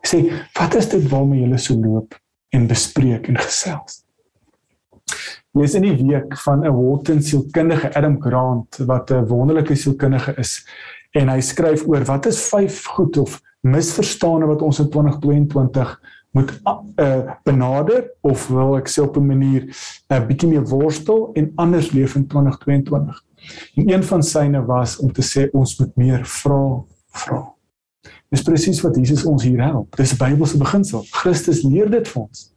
Hy 0.03 0.07
sê, 0.09 0.19
"Wat 0.59 0.75
is 0.75 0.89
dit 0.89 1.09
waarmee 1.09 1.41
julle 1.41 1.59
so 1.59 1.75
loop?" 1.75 2.15
en 2.55 2.67
bespreek 2.71 3.29
en 3.31 3.39
gesels. 3.43 4.03
lees 5.55 5.77
in 5.79 5.85
die 5.87 5.95
week 5.95 6.33
van 6.43 6.65
'n 6.67 6.75
Walton 6.75 7.23
sielkundige 7.23 7.95
Adam 7.95 8.17
Grant 8.23 8.77
wat 8.87 9.11
'n 9.11 9.27
wonderlike 9.27 9.75
sielkundige 9.75 10.35
is 10.37 10.67
en 11.13 11.29
hy 11.29 11.41
skryf 11.41 11.87
oor 11.87 12.05
wat 12.05 12.27
is 12.27 12.41
vyf 12.51 12.85
goed 12.85 13.17
of 13.17 13.41
misverstande 13.61 14.47
wat 14.47 14.63
ons 14.63 14.79
in 14.79 14.91
2022 14.91 16.01
moet 16.31 16.51
uh, 16.97 17.33
benader 17.45 18.11
of 18.21 18.49
wil 18.49 18.77
ek 18.77 18.89
sê 18.89 19.03
op 19.03 19.17
'n 19.17 19.27
manier 19.27 19.63
'n 19.63 20.15
uh, 20.15 20.27
bietjie 20.27 20.49
meer 20.49 20.67
worstel 20.67 21.31
en 21.35 21.53
anders 21.57 21.93
leef 21.93 22.17
in 22.17 22.27
2022. 22.27 23.23
En 23.75 23.91
een 23.91 24.05
van 24.05 24.23
syne 24.23 24.65
was 24.65 24.99
om 24.99 25.13
te 25.13 25.23
sê 25.23 25.49
ons 25.53 25.79
moet 25.79 25.97
meer 25.97 26.25
vra 26.25 26.85
vra. 27.15 27.43
Dis 28.31 28.43
presies 28.43 28.81
wat 28.83 28.97
Jesus 28.99 29.25
ons 29.29 29.45
hier 29.47 29.63
help. 29.63 29.97
Dis 29.97 30.13
'n 30.13 30.19
Bybelse 30.19 30.59
beginsel. 30.59 31.07
Christus 31.11 31.63
leer 31.63 31.91
dit 31.91 32.09
vir 32.09 32.23
ons. 32.23 32.53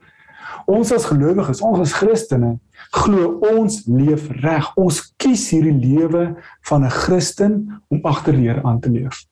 Ons 0.66 0.92
as 0.92 1.06
gelowiges, 1.06 1.62
ons 1.62 1.80
as 1.80 1.94
Christene, 1.94 2.60
glo 2.92 3.40
ons 3.56 3.86
leef 3.86 4.30
reg. 4.30 4.72
Ons 4.76 5.14
kies 5.18 5.50
hierdie 5.50 5.76
lewe 5.76 6.36
van 6.62 6.84
'n 6.84 6.90
Christen 6.90 7.82
om 7.88 8.00
agterleer 8.04 8.64
aan 8.64 8.80
te 8.80 8.90
leef. 8.90 9.26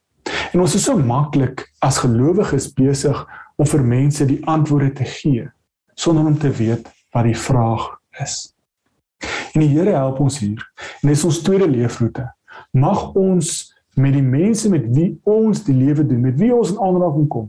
En 0.53 0.59
ons 0.59 0.75
is 0.75 0.83
so 0.83 0.97
maklik 0.97 1.71
as 1.79 1.97
gelowiges 1.97 2.73
besig 2.73 3.25
om 3.55 3.65
vir 3.65 3.83
mense 3.83 4.25
die 4.25 4.45
antwoorde 4.45 4.93
te 4.93 5.03
gee 5.03 5.51
sonder 5.95 6.25
om 6.25 6.37
te 6.37 6.51
weet 6.51 6.87
wat 7.11 7.23
die 7.23 7.37
vraag 7.37 7.99
is. 8.19 8.54
En 9.55 9.63
die 9.63 9.71
Here 9.71 9.95
help 9.95 10.19
ons 10.19 10.39
hier. 10.39 10.59
En 11.01 11.09
dis 11.09 11.23
ons 11.23 11.41
tweede 11.45 11.67
leefroete. 11.69 12.27
Mag 12.75 13.13
ons 13.15 13.75
met 13.95 14.13
die 14.15 14.23
mense 14.23 14.69
met 14.69 14.87
wie 14.95 15.13
ons 15.23 15.63
die 15.63 15.75
lewe 15.75 16.03
doen, 16.03 16.23
met 16.25 16.39
wie 16.39 16.51
ons 16.55 16.73
in 16.73 16.81
aanraking 16.83 17.27
kom, 17.31 17.45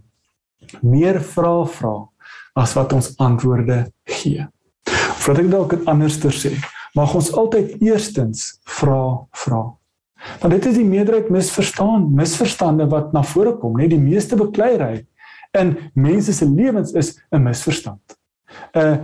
meer 0.83 1.19
vra 1.35 1.65
vra 1.67 1.97
as 2.57 2.75
wat 2.79 2.95
ons 2.97 3.11
antwoorde 3.23 3.85
gee. 4.19 4.47
Voordat 5.23 5.43
ek 5.43 5.51
dalk 5.51 5.75
dit 5.75 5.91
anderster 5.91 6.35
sê, 6.35 6.53
mag 6.97 7.13
ons 7.19 7.33
altyd 7.35 7.83
eerstens 7.83 8.47
vra 8.79 9.01
vra. 9.43 9.65
Want 10.41 10.55
dit 10.55 10.71
is 10.71 10.79
die 10.79 10.87
meerderheid 10.87 11.29
misverstaan, 11.35 12.07
misverstande 12.17 12.87
wat 12.91 13.13
na 13.15 13.23
vore 13.27 13.57
kom, 13.61 13.77
net 13.79 13.93
die 13.93 14.01
meeste 14.01 14.39
bekleierery 14.39 15.03
in 15.57 15.75
mense 15.95 16.33
se 16.35 16.47
lewens 16.47 16.93
is 16.93 17.17
'n 17.33 17.43
misverstand. 17.43 18.17
Uh 18.77 18.97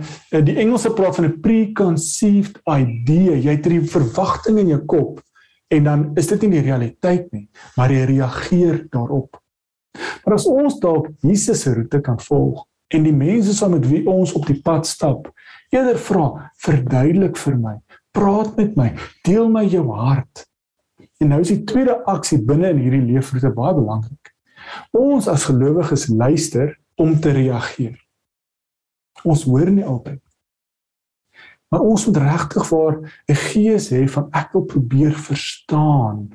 die 0.43 0.57
Engelse 0.57 0.93
praat 0.93 1.15
van 1.15 1.25
'n 1.25 1.39
preconceived 1.41 2.59
idea. 2.65 3.35
Jy 3.35 3.51
het 3.51 3.65
'n 3.67 3.85
verwagting 3.85 4.59
in 4.59 4.67
jou 4.67 4.81
kop 4.85 5.21
en 5.67 5.83
dan 5.83 6.11
is 6.15 6.27
dit 6.27 6.41
nie 6.41 6.49
die 6.49 6.69
realiteit 6.69 7.31
nie, 7.31 7.49
maar 7.75 7.91
jy 7.91 8.03
reageer 8.05 8.85
daarop. 8.89 9.41
Maar 10.25 10.33
as 10.33 10.45
ons 10.45 10.79
dalk 10.79 11.09
Jesus 11.21 11.61
se 11.61 11.73
roete 11.73 12.01
kan 12.01 12.19
volg, 12.19 12.67
en 12.93 13.05
die 13.05 13.15
mense 13.15 13.53
saam 13.57 13.75
met 13.77 13.85
wie 13.89 14.03
ons 14.09 14.33
op 14.37 14.45
die 14.49 14.59
pad 14.65 14.87
stap 14.87 15.29
eerder 15.73 15.97
vra 16.07 16.27
verduidelik 16.65 17.37
vir 17.41 17.57
my 17.59 17.75
praat 18.15 18.53
met 18.59 18.77
my 18.77 18.89
deel 19.27 19.49
my 19.53 19.63
jou 19.65 19.85
hart 19.97 20.45
en 21.21 21.33
nou 21.33 21.41
is 21.43 21.53
die 21.53 21.63
tweede 21.69 21.97
aksie 22.09 22.41
binne 22.45 22.73
in 22.73 22.81
hierdie 22.83 23.03
leefroete 23.07 23.53
baie 23.57 23.75
belangrik 23.77 24.33
ons 24.97 25.29
as 25.31 25.47
gelowiges 25.49 26.07
luister 26.11 26.75
om 27.01 27.15
te 27.19 27.33
reageer 27.35 27.97
ons 29.23 29.43
hoor 29.43 29.71
nie 29.71 29.85
altyd 29.85 30.21
maar 31.73 31.81
ons 31.89 32.05
moet 32.05 32.17
regtig 32.21 32.67
vir 32.69 32.91
'n 33.33 33.39
gees 33.49 33.89
hê 33.89 34.05
van 34.15 34.27
ek 34.31 34.53
wil 34.53 34.65
probeer 34.69 35.15
verstaan 35.17 36.29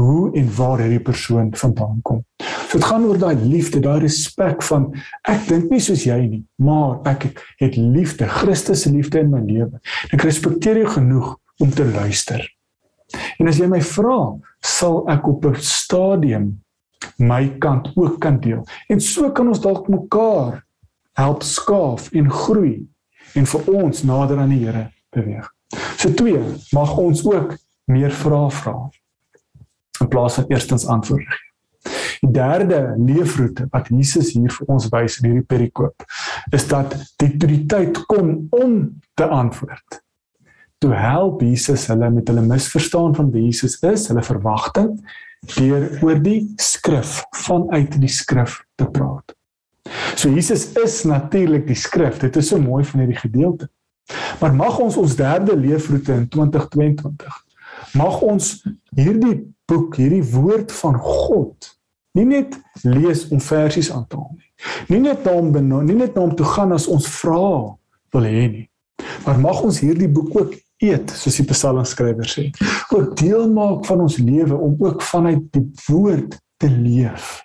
hoe 0.00 0.32
en 0.32 0.48
waar 0.56 0.80
hierdie 0.80 1.02
persoon 1.04 1.52
vandaan 1.54 2.00
kom. 2.02 2.24
So 2.40 2.78
dit 2.78 2.86
gaan 2.88 3.04
oor 3.04 3.18
daai 3.18 3.36
liefde, 3.36 3.80
daai 3.80 4.00
respek 4.00 4.62
van 4.62 4.86
ek 5.28 5.44
dink 5.48 5.70
nie 5.70 5.80
soos 5.80 6.06
jy 6.08 6.16
nie, 6.26 6.44
maar 6.56 7.00
ek 7.04 7.26
het 7.60 7.76
liefde, 7.76 8.26
Christus 8.26 8.82
se 8.82 8.90
liefde 8.90 9.20
in 9.20 9.30
my 9.30 9.42
lewe. 9.44 9.80
Ek 10.12 10.24
respekteer 10.24 10.80
jou 10.80 10.88
genoeg 10.96 11.36
om 11.60 11.70
te 11.70 11.84
luister. 11.84 12.40
En 13.38 13.48
as 13.48 13.60
jy 13.60 13.68
my 13.68 13.80
vra, 13.80 14.40
sal 14.64 15.04
ek 15.12 15.28
op 15.28 15.44
'n 15.44 15.60
stadium 15.60 16.62
my 17.18 17.58
kant 17.60 17.92
ook 17.96 18.20
kan 18.20 18.40
deel. 18.40 18.64
En 18.88 19.00
so 19.00 19.30
kan 19.30 19.48
ons 19.48 19.60
dalk 19.60 19.88
mekaar 19.88 20.64
help 21.18 21.42
skaaf 21.42 22.10
en 22.12 22.30
groei 22.30 22.74
en 23.38 23.46
vir 23.48 23.70
ons 23.72 24.02
nader 24.08 24.40
aan 24.42 24.52
die 24.52 24.64
Here 24.64 24.88
beweeg. 25.12 25.48
So 25.96 26.12
twee, 26.16 26.40
mag 26.72 26.96
ons 27.00 27.24
ook 27.26 27.56
meer 27.90 28.12
vra 28.22 28.48
vra 28.50 28.76
in 30.00 30.08
plaas 30.08 30.34
van 30.40 30.50
eerstens 30.50 30.86
antwoord 30.86 31.26
gee. 31.28 31.48
Die 32.22 32.30
derde 32.30 32.94
leefroete 32.98 33.66
wat 33.72 33.88
Jesus 33.90 34.30
hier 34.36 34.52
vir 34.54 34.70
ons 34.70 34.86
wys 34.92 35.18
in 35.18 35.28
hierdie 35.30 35.48
perikoop 35.48 36.04
is 36.54 36.68
dat 36.70 36.94
die 37.18 37.32
autoriteit 37.32 37.98
kom 38.10 38.32
om 38.54 38.76
te 39.18 39.26
antwoord. 39.26 39.98
Toe 40.82 40.94
help 40.94 41.42
Jesus 41.42 41.88
hulle 41.90 42.10
met 42.14 42.30
hulle 42.30 42.44
misverstaan 42.46 43.14
van 43.18 43.30
wie 43.34 43.48
Jesus 43.48 43.78
is, 43.86 44.08
hulle 44.10 44.22
verwagting 44.26 44.94
deur 45.56 45.88
oor 46.06 46.22
die 46.22 46.52
skrif 46.62 47.20
vanuit 47.46 47.98
die 47.98 48.10
skrif 48.10 48.60
te 48.78 48.86
praat. 48.86 49.34
So 50.14 50.30
Jesus 50.30 50.72
is 50.78 51.02
natuurlik 51.08 51.66
die 51.66 51.78
skrif. 51.78 52.18
Dit 52.22 52.36
is 52.36 52.52
so 52.52 52.60
mooi 52.62 52.84
van 52.84 53.02
hierdie 53.02 53.18
gedeelte. 53.18 53.70
Maar 54.40 54.54
mag 54.54 54.78
ons 54.82 54.96
ons 54.96 55.16
derde 55.16 55.56
leefroete 55.56 56.12
in 56.12 56.28
2022 56.28 57.40
mag 57.92 58.20
ons 58.24 58.54
hierdie 58.96 59.42
boek, 59.68 59.96
hierdie 60.00 60.24
woord 60.32 60.72
van 60.80 60.98
God 61.00 61.70
nie 62.16 62.26
net 62.28 62.58
lees 62.84 63.24
om 63.32 63.40
versies 63.40 63.88
aan 63.92 64.04
te 64.08 64.18
haal 64.20 64.34
nie. 64.36 64.50
Nie 64.92 65.00
net 65.06 65.26
om 65.30 65.48
nie 65.52 65.96
net 65.96 66.18
om 66.20 66.34
te 66.36 66.44
gaan 66.44 66.74
as 66.76 66.88
ons 66.92 67.08
vra 67.20 67.38
wil 68.12 68.28
hê 68.28 68.44
nie. 68.52 68.66
Maar 69.24 69.40
mag 69.40 69.62
ons 69.64 69.80
hierdie 69.80 70.10
boek 70.12 70.34
ook 70.36 70.52
eet 70.82 71.14
soos 71.16 71.38
die 71.40 71.46
psalmskrywer 71.48 72.28
sê. 72.28 72.50
Ook 72.92 73.14
deel 73.16 73.48
maak 73.54 73.86
van 73.88 74.04
ons 74.04 74.18
lewe 74.20 74.58
om 74.58 74.76
ook 74.82 75.02
vanuit 75.08 75.46
die 75.56 75.64
woord 75.86 76.36
te 76.60 76.68
leef. 76.68 77.40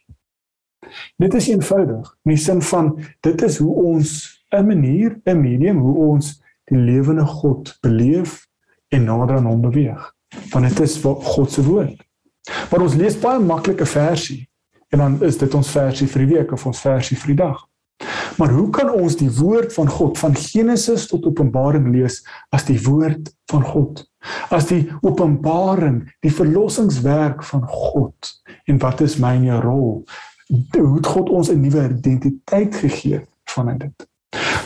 Dit 1.18 1.34
is 1.34 1.48
eenvoudig. 1.48 2.12
In 2.26 2.34
die 2.34 2.42
sin 2.42 2.62
van 2.62 2.94
dit 3.26 3.42
is 3.42 3.58
hoe 3.58 3.74
ons 3.74 4.12
'n 4.50 4.66
manier, 4.66 5.20
'n 5.26 5.42
medium 5.42 5.78
hoe 5.78 5.96
ons 5.96 6.42
die 6.66 6.78
lewende 6.78 7.26
God 7.26 7.78
beleef 7.82 8.48
en 8.88 9.04
nader 9.04 9.36
aan 9.36 9.46
hom 9.46 9.62
beweeg. 9.62 10.14
Want 10.50 10.70
dit 10.70 10.80
is 10.80 10.98
God 11.04 11.52
se 11.52 11.64
woord. 11.64 12.08
Maar 12.72 12.82
ons 12.82 12.96
lees 12.96 13.20
baie 13.20 13.40
maklike 13.40 13.86
versie 13.86 14.50
en 14.90 15.00
dan 15.00 15.24
is 15.24 15.38
dit 15.38 15.54
ons 15.54 15.70
versie 15.70 16.08
vir 16.08 16.26
die 16.26 16.36
week 16.36 16.52
of 16.52 16.66
ons 16.66 16.80
versie 16.80 17.18
vir 17.18 17.28
die 17.28 17.44
dag. 17.44 17.68
Maar 18.38 18.52
hoe 18.54 18.70
kan 18.70 18.92
ons 18.94 19.16
die 19.18 19.32
woord 19.34 19.74
van 19.74 19.90
God 19.90 20.18
van 20.18 20.36
Genesis 20.36 21.08
tot 21.10 21.26
Openbaring 21.26 21.90
lees 21.92 22.22
as 22.54 22.68
die 22.68 22.78
woord 22.86 23.32
van 23.52 23.64
God? 23.66 24.04
As 24.54 24.68
die 24.70 24.84
openbaring, 25.02 26.04
die 26.22 26.34
verlossingswerk 26.34 27.44
van 27.44 27.64
God. 27.68 28.32
En 28.70 28.78
wat 28.84 29.02
is 29.02 29.18
myne 29.22 29.62
rol? 29.64 30.04
Hoe 30.48 30.96
het 30.96 31.08
God 31.08 31.30
ons 31.30 31.50
'n 31.52 31.60
nuwe 31.60 31.90
identiteit 31.90 32.76
gegee 32.76 33.22
vanuit 33.44 33.80
dit? 33.80 34.08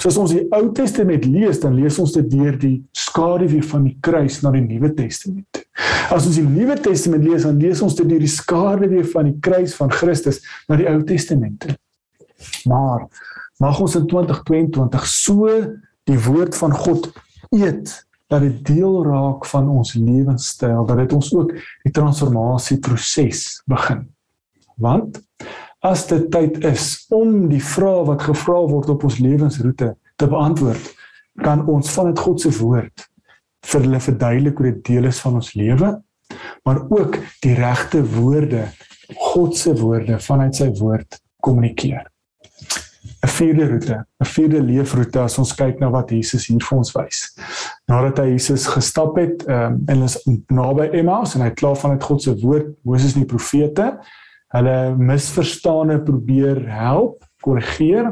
So 0.01 0.09
as 0.09 0.17
ons 0.17 0.31
die 0.33 0.47
Ou 0.49 0.71
Testament 0.73 1.25
lees, 1.25 1.59
dan 1.61 1.75
lees 1.77 1.99
ons 2.01 2.11
dit 2.15 2.29
deur 2.31 2.55
die 2.57 2.81
skaduwee 2.97 3.61
van 3.63 3.83
die 3.85 3.97
kruis 4.01 4.39
na 4.41 4.51
die 4.55 4.63
Nuwe 4.65 4.89
Testament. 4.97 5.61
As 6.09 6.25
ons 6.25 6.39
die 6.39 6.45
Nuwe 6.45 6.77
Testament 6.81 7.23
lees, 7.27 7.45
dan 7.45 7.59
lees 7.61 7.81
ons 7.85 7.95
dit 7.95 8.09
deur 8.09 8.19
die 8.19 8.31
skaduwee 8.31 9.03
van 9.13 9.29
die 9.29 9.37
kruis 9.39 9.75
van 9.77 9.91
Christus 9.93 10.41
na 10.69 10.79
die 10.81 10.89
Ou 10.89 11.03
Testament. 11.05 11.67
Maar 12.65 13.05
mag 13.61 13.81
ons 13.83 13.95
in 13.99 14.07
2022 14.09 15.05
so 15.07 15.49
die 16.09 16.17
woord 16.25 16.57
van 16.57 16.73
God 16.73 17.11
eet 17.53 17.93
dat 18.31 18.41
dit 18.41 18.61
deel 18.65 19.03
raak 19.05 19.45
van 19.45 19.69
ons 19.69 19.93
lewenstyl, 19.93 20.85
dat 20.87 21.03
dit 21.03 21.13
ons 21.13 21.33
ook 21.35 21.51
die 21.83 21.93
transformasie 21.93 22.79
proses 22.81 23.61
begin. 23.69 24.07
Want 24.81 25.19
as 25.81 26.05
dit 26.09 26.27
tyd 26.33 26.59
is 26.69 27.05
om 27.13 27.47
die 27.49 27.61
vrae 27.63 28.05
wat 28.05 28.27
gevra 28.29 28.59
word 28.69 28.91
op 28.93 29.05
ons 29.07 29.17
lewensroete 29.21 29.95
te 30.21 30.27
beantwoord, 30.29 30.91
kan 31.41 31.65
ons 31.71 31.89
vanuit 31.95 32.19
God 32.19 32.43
se 32.43 32.51
woord 32.59 33.07
vir 33.71 33.85
hulle 33.85 34.01
verduidelik 34.01 34.57
hoe 34.57 34.69
dit 34.71 34.79
deel 34.89 35.09
is 35.09 35.19
van 35.21 35.37
ons 35.37 35.51
lewe, 35.57 35.91
maar 36.65 36.79
ook 36.89 37.17
die 37.43 37.53
regte 37.57 38.01
woorde, 38.15 38.67
God 39.33 39.57
se 39.57 39.73
woorde 39.77 40.17
vanuit 40.23 40.55
sy 40.57 40.69
woord 40.79 41.19
kommunikeer. 41.43 42.07
'n 43.21 43.29
Vierde 43.29 43.67
roete, 43.69 43.97
'n 44.21 44.25
vierde 44.25 44.61
leefroete 44.61 45.19
as 45.19 45.37
ons 45.37 45.53
kyk 45.53 45.79
na 45.79 45.89
wat 45.93 46.09
Jesus 46.09 46.47
hier 46.47 46.61
vir 46.61 46.77
ons 46.77 46.91
wys. 46.95 47.19
Nadat 47.89 48.17
hy 48.17 48.31
Jesus 48.31 48.65
gestap 48.65 49.17
het, 49.17 49.45
ehm 49.45 49.73
um, 49.73 49.83
en 49.87 50.03
is 50.03 50.17
naby 50.49 50.89
Emmaus 50.97 51.35
en 51.35 51.41
hy 51.45 51.51
klaar 51.53 51.77
vanuit 51.77 52.03
God 52.03 52.21
se 52.21 52.33
woord, 52.41 52.73
Moses 52.83 53.13
en 53.13 53.21
die 53.21 53.29
profete, 53.29 53.99
hulle 54.51 54.77
misverstande 54.99 56.01
probeer 56.05 56.59
help, 56.71 57.23
korrigeer 57.41 58.11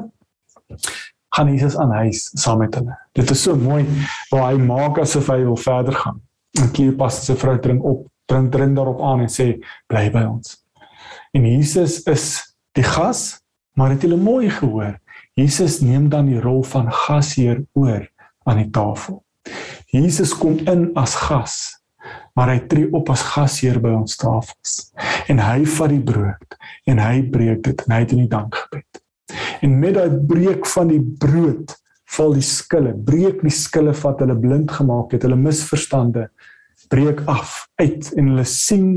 gaan 1.35 1.51
Jesus 1.53 1.77
aan 1.77 1.91
huis 1.91 2.29
saam 2.33 2.63
met 2.63 2.75
hulle. 2.75 2.95
Dit 3.13 3.29
is 3.31 3.43
so 3.43 3.55
mooi 3.55 3.83
waar 4.31 4.49
hy 4.49 4.61
maak 4.61 4.99
asof 5.03 5.29
hy 5.31 5.41
wil 5.43 5.59
verder 5.59 5.95
gaan. 5.95 6.21
En 6.57 6.71
Kleopas 6.73 7.21
se 7.25 7.35
vrou 7.37 7.57
dring 7.61 7.81
op, 7.85 8.07
dring 8.29 8.49
dring 8.51 8.75
daarop 8.77 9.01
aan 9.05 9.25
en 9.25 9.31
sê 9.31 9.51
bly 9.91 10.07
by 10.13 10.25
ons. 10.29 10.57
En 11.37 11.45
Jesus 11.45 11.99
is 12.09 12.25
die 12.77 12.85
gas, 12.85 13.39
maar 13.77 13.93
het 13.93 14.03
hulle 14.05 14.17
mooi 14.17 14.49
gehoor. 14.49 14.97
Jesus 15.37 15.79
neem 15.85 16.09
dan 16.09 16.27
die 16.27 16.41
rol 16.41 16.63
van 16.67 16.89
gasheer 17.05 17.61
oor 17.77 18.07
aan 18.49 18.63
die 18.63 18.71
tafel. 18.73 19.21
Jesus 19.93 20.33
kom 20.37 20.57
in 20.69 20.89
as 20.99 21.15
gas, 21.15 21.78
maar 22.39 22.53
hy 22.53 22.61
tree 22.71 22.87
op 22.95 23.09
as 23.11 23.25
gasheer 23.33 23.81
by 23.83 23.91
ons 23.97 24.15
tafels. 24.15 24.77
En 25.27 25.41
hy 25.43 25.65
vat 25.67 25.91
die 25.91 26.03
brood 26.07 26.55
en 26.87 27.01
hy 27.03 27.17
breek 27.33 27.65
dit 27.67 27.81
en 27.83 27.91
hy 27.91 27.97
het 28.05 28.13
in 28.15 28.21
die 28.23 28.31
dankgebed. 28.31 29.01
En 29.67 29.75
met 29.81 29.97
daai 29.97 30.15
breek 30.29 30.63
van 30.71 30.87
die 30.93 31.01
brood 31.19 31.75
val 32.15 32.31
die 32.33 32.45
skille, 32.45 32.95
breek 32.95 33.43
die 33.43 33.53
skille 33.53 33.91
wat 33.99 34.23
hulle 34.23 34.37
blind 34.39 34.71
gemaak 34.71 35.11
het, 35.13 35.27
hulle 35.27 35.37
misverstande 35.37 36.29
breek 36.89 37.19
af 37.29 37.67
uit 37.83 38.07
en 38.15 38.31
hulle 38.31 38.45
sien 38.47 38.87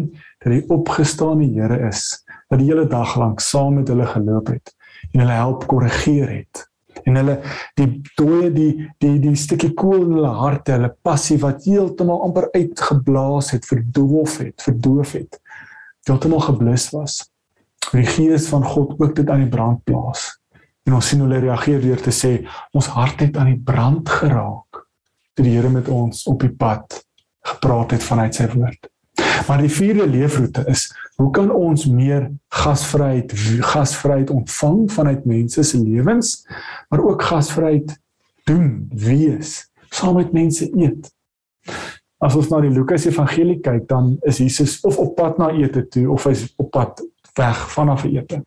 dat 0.40 0.52
die 0.54 0.62
opgestane 0.72 1.50
Here 1.50 1.80
is 1.90 2.22
wat 2.46 2.62
die 2.62 2.70
hele 2.70 2.87
dag 2.88 3.16
lank 3.18 3.42
saam 3.42 3.80
met 3.80 3.90
hulle 3.90 4.06
geloop 4.06 4.54
het 4.54 4.72
en 5.11 5.25
hulle 5.25 5.40
help 5.42 5.66
korrigeer 5.68 6.30
het 6.30 6.62
en 7.06 7.18
hulle 7.18 7.37
die 7.78 7.88
dooie 8.18 8.50
die 8.54 8.70
die 9.02 9.16
die 9.22 9.34
stukkie 9.38 9.72
koel 9.78 10.04
in 10.04 10.16
hulle 10.18 10.32
harte 10.38 10.76
hulle 10.76 10.92
passie 11.02 11.38
wat 11.42 11.66
heeltemal 11.66 12.22
amper 12.26 12.49
uitgeblaas 12.54 13.52
het 13.56 13.68
verdoof 13.68 14.38
het 14.44 14.66
verdoof 14.66 15.16
het 15.18 15.40
heeltemal 16.08 16.42
geblus 16.42 16.90
was. 16.90 17.18
Die 17.92 18.06
gees 18.06 18.49
van 18.50 18.64
God 18.66 18.94
ook 19.00 19.16
dit 19.16 19.28
aan 19.30 19.44
die 19.44 19.50
brand 19.50 19.82
plaas. 19.84 20.30
En 20.87 20.96
ons 20.99 21.08
sien 21.08 21.20
hulle 21.22 21.38
reageer 21.42 21.82
deur 21.82 22.00
te 22.02 22.14
sê 22.14 22.32
ons 22.75 22.88
hart 22.96 23.22
het 23.22 23.37
aan 23.38 23.52
die 23.52 23.62
brand 23.70 24.08
geraak 24.08 24.82
toe 25.32 25.44
die 25.46 25.54
Here 25.54 25.70
met 25.72 25.88
ons 25.88 26.26
op 26.28 26.42
die 26.42 26.52
pad 26.52 26.99
gepraat 27.46 27.94
het 27.96 28.04
vanuit 28.04 28.37
sy 28.37 28.49
woord 28.52 28.91
Maar 29.47 29.62
die 29.65 29.71
vierde 29.71 30.07
leefroete 30.09 30.65
is 30.67 30.89
hoe 31.17 31.31
kan 31.31 31.51
ons 31.51 31.87
meer 31.87 32.31
gasvryheid 32.49 33.33
gasvryheid 33.73 34.31
ontvang 34.31 34.93
vanuit 34.93 35.25
mense 35.25 35.62
se 35.62 35.83
lewens, 35.83 36.47
maar 36.89 37.05
ook 37.05 37.23
gasvryheid 37.23 38.01
doen, 38.45 38.89
wees, 38.95 39.71
saam 39.89 40.15
met 40.15 40.33
mense 40.33 40.71
eet. 40.77 41.11
As 42.23 42.37
ons 42.39 42.49
na 42.51 42.61
die 42.62 42.71
Lukas 42.71 43.07
Evangelie 43.07 43.59
kyk, 43.62 43.87
dan 43.91 44.17
is 44.29 44.39
Jesus 44.39 44.81
of 44.87 44.99
op 45.03 45.15
pad 45.19 45.39
na 45.43 45.51
ete 45.59 45.85
toe 45.91 46.07
of 46.11 46.27
hy's 46.29 46.47
op 46.57 46.71
pad 46.75 47.03
weg 47.39 47.62
vanaf 47.75 48.05
ete. 48.07 48.43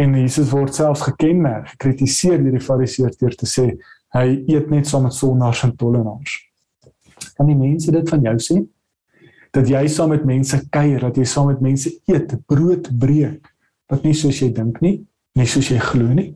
En 0.00 0.14
Jesus 0.16 0.50
word 0.52 0.74
selfs 0.74 1.04
gekenmerk, 1.06 1.74
gekritiseer 1.74 2.40
deur 2.42 2.56
die 2.56 2.64
Fariseërs 2.64 3.18
deur 3.20 3.36
te 3.36 3.48
sê 3.48 3.70
hy 4.12 4.26
eet 4.50 4.68
net 4.72 4.88
saam 4.88 5.06
met 5.08 5.16
sondaars 5.16 5.62
en 5.64 5.76
tollenaars. 5.76 6.36
Kan 7.38 7.48
die 7.48 7.56
mense 7.56 7.92
dit 7.92 8.12
van 8.12 8.28
jou 8.28 8.36
sê? 8.44 8.58
Dat 9.52 9.68
jy 9.68 9.82
saam 9.92 10.12
met 10.14 10.24
mense 10.24 10.58
kuier, 10.72 11.00
dat 11.00 11.18
jy 11.20 11.26
saam 11.28 11.50
met 11.52 11.60
mense 11.60 11.90
eet, 12.10 12.32
brood 12.48 12.88
breek 12.98 13.50
wat 13.92 14.06
nie 14.06 14.14
soos 14.16 14.38
jy 14.40 14.48
dink 14.56 14.80
nie, 14.80 15.02
nie 15.36 15.48
soos 15.48 15.68
jy 15.68 15.80
glo 15.82 16.08
nie. 16.16 16.32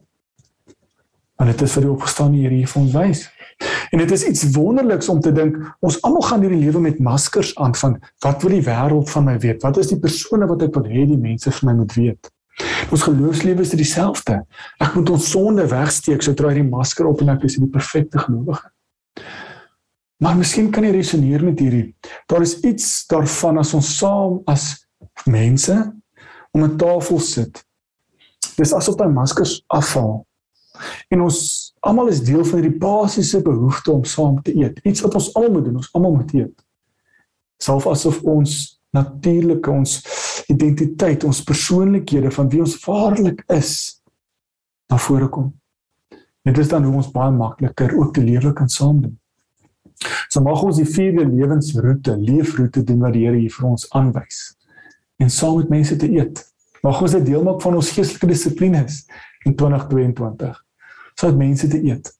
Want 1.37 1.53
dit 1.53 1.65
is 1.65 1.73
vir 1.77 1.87
die 1.87 1.93
opgestaane 1.93 2.39
Here 2.41 2.55
hier 2.57 2.69
vir 2.69 2.83
ons 2.83 2.95
wys. 2.97 3.25
En 3.93 4.01
dit 4.03 4.13
is 4.13 4.25
iets 4.29 4.45
wonderliks 4.57 5.09
om 5.09 5.21
te 5.25 5.33
dink 5.33 5.57
ons 5.85 5.97
almal 6.05 6.25
gaan 6.27 6.45
hierdie 6.45 6.61
lewe 6.61 6.83
met 6.85 7.01
maskers 7.01 7.55
aan 7.63 7.75
van 7.81 7.97
wat 8.25 8.45
wil 8.45 8.57
die 8.57 8.65
wêreld 8.67 9.11
van 9.13 9.29
my 9.29 9.37
weet? 9.41 9.65
Wat 9.65 9.81
is 9.81 9.93
die 9.93 10.01
persone 10.01 10.49
wat 10.49 10.65
ek 10.67 10.77
wil 10.77 10.89
hê 10.91 11.07
die 11.09 11.21
mense 11.21 11.53
vir 11.53 11.69
my 11.71 11.77
moet 11.81 11.97
weet? 11.97 12.33
Ons 12.93 13.05
geloofslewe 13.05 13.65
is 13.65 13.75
dieselfde. 13.77 14.41
Ek 14.81 14.97
moet 14.97 15.13
ons 15.13 15.29
sonde 15.33 15.65
wegsteek 15.71 16.25
sodra 16.25 16.53
ek 16.53 16.61
die 16.61 16.69
masker 16.69 17.09
op 17.09 17.21
en 17.25 17.35
ek 17.37 17.47
is 17.49 17.59
die 17.61 17.69
perfekte 17.73 18.21
gelowige. 18.25 18.73
Maar 20.17 20.37
miskien 20.37 20.71
kan 20.73 20.85
jy 20.87 20.95
resoneer 20.97 21.45
met 21.45 21.61
hierdie. 21.61 21.91
Daar 22.31 22.45
is 22.45 22.57
iets 22.65 23.07
daarvan 23.11 23.61
as 23.61 23.75
ons 23.77 23.91
saam 23.99 24.41
as 24.49 24.87
mense 25.29 25.77
om 26.53 26.63
'n 26.65 26.77
tafel 26.77 27.21
sit. 27.21 27.65
Dis 28.57 28.73
asof 28.73 28.97
daai 28.97 29.13
maskers 29.13 29.63
afval. 29.67 30.27
En 31.09 31.21
ons 31.21 31.37
almal 31.81 32.09
is 32.09 32.23
deel 32.25 32.45
van 32.45 32.61
hierdie 32.61 32.79
basiese 32.79 33.43
behoefte 33.43 33.93
om 33.93 34.05
saam 34.05 34.43
te 34.43 34.57
eet. 34.57 34.81
Iets 34.85 35.01
wat 35.01 35.15
ons 35.15 35.35
almal 35.35 35.53
moet 35.53 35.65
doen, 35.65 35.77
ons 35.77 35.93
almal 35.93 36.15
moet 36.15 36.33
eet. 36.35 36.65
Selfs 37.57 37.87
asof 37.87 38.23
ons 38.23 38.81
natuurlike 38.91 39.71
ons 39.71 40.01
identiteit, 40.49 41.25
ons 41.25 41.45
persoonlikhede 41.45 42.31
van 42.31 42.49
wie 42.49 42.61
ons 42.61 42.85
waarlik 42.85 43.45
is 43.53 44.03
na 44.89 44.99
vore 44.99 45.29
kom. 45.29 45.53
Dit 46.47 46.59
is 46.59 46.69
dan 46.69 46.85
hoe 46.85 46.95
ons 46.95 47.11
baie 47.11 47.33
makliker 47.35 47.97
ook 47.99 48.15
die 48.15 48.25
lewe 48.25 48.53
kan 48.53 48.69
saam 48.69 49.01
doen. 49.03 49.17
So 50.29 50.43
mag 50.45 50.63
ons 50.63 50.81
die 50.81 50.89
vierde 50.89 51.25
lewensroete, 51.25 52.17
leefroete 52.21 52.85
doen 52.85 53.01
wat 53.05 53.17
die 53.17 53.25
Here 53.27 53.39
hier 53.39 53.53
vir 53.55 53.69
ons 53.71 53.87
aanwys. 53.97 54.43
En 55.23 55.31
saam 55.33 55.57
met 55.63 55.73
mense 55.73 55.97
te 55.97 56.11
eet. 56.13 56.43
Mag 56.85 57.01
ons 57.03 57.17
dit 57.17 57.25
deel 57.31 57.43
maak 57.47 57.63
van 57.65 57.79
ons 57.79 57.91
geestelike 57.97 58.29
dissiplines 58.31 59.05
in 59.49 59.57
2022. 59.57 60.59
So 61.17 61.31
met 61.33 61.41
mense 61.41 61.69
te 61.73 61.81
eet. 61.81 62.13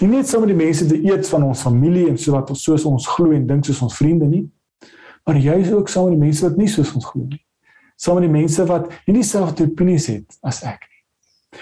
Nie 0.00 0.08
net 0.10 0.28
saam 0.28 0.42
met 0.46 0.54
die 0.54 0.58
mense 0.58 0.86
te 0.88 0.96
eet 1.04 1.28
van 1.28 1.44
ons 1.46 1.62
familie 1.62 2.08
en 2.10 2.16
so 2.18 2.34
wat 2.34 2.50
ons 2.50 2.62
soos 2.64 2.86
ons 2.88 3.06
glo 3.14 3.34
en 3.36 3.44
dink 3.46 3.68
soos 3.68 3.82
ons 3.84 3.98
vriende 3.98 4.26
nie, 4.26 4.46
maar 5.26 5.38
juis 5.38 5.70
ook 5.70 5.90
saam 5.92 6.08
met 6.08 6.16
die 6.16 6.24
mense 6.24 6.46
wat 6.46 6.56
nie 6.58 6.70
soos 6.72 6.94
ons 6.98 7.06
glo 7.06 7.28
nie. 7.28 7.42
Saam 7.98 8.18
met 8.18 8.26
die 8.26 8.32
mense 8.32 8.64
wat 8.66 8.88
nie 9.06 9.18
dieselfde 9.20 9.68
opinies 9.68 10.08
het 10.10 10.38
as 10.42 10.64
ek. 10.66 10.87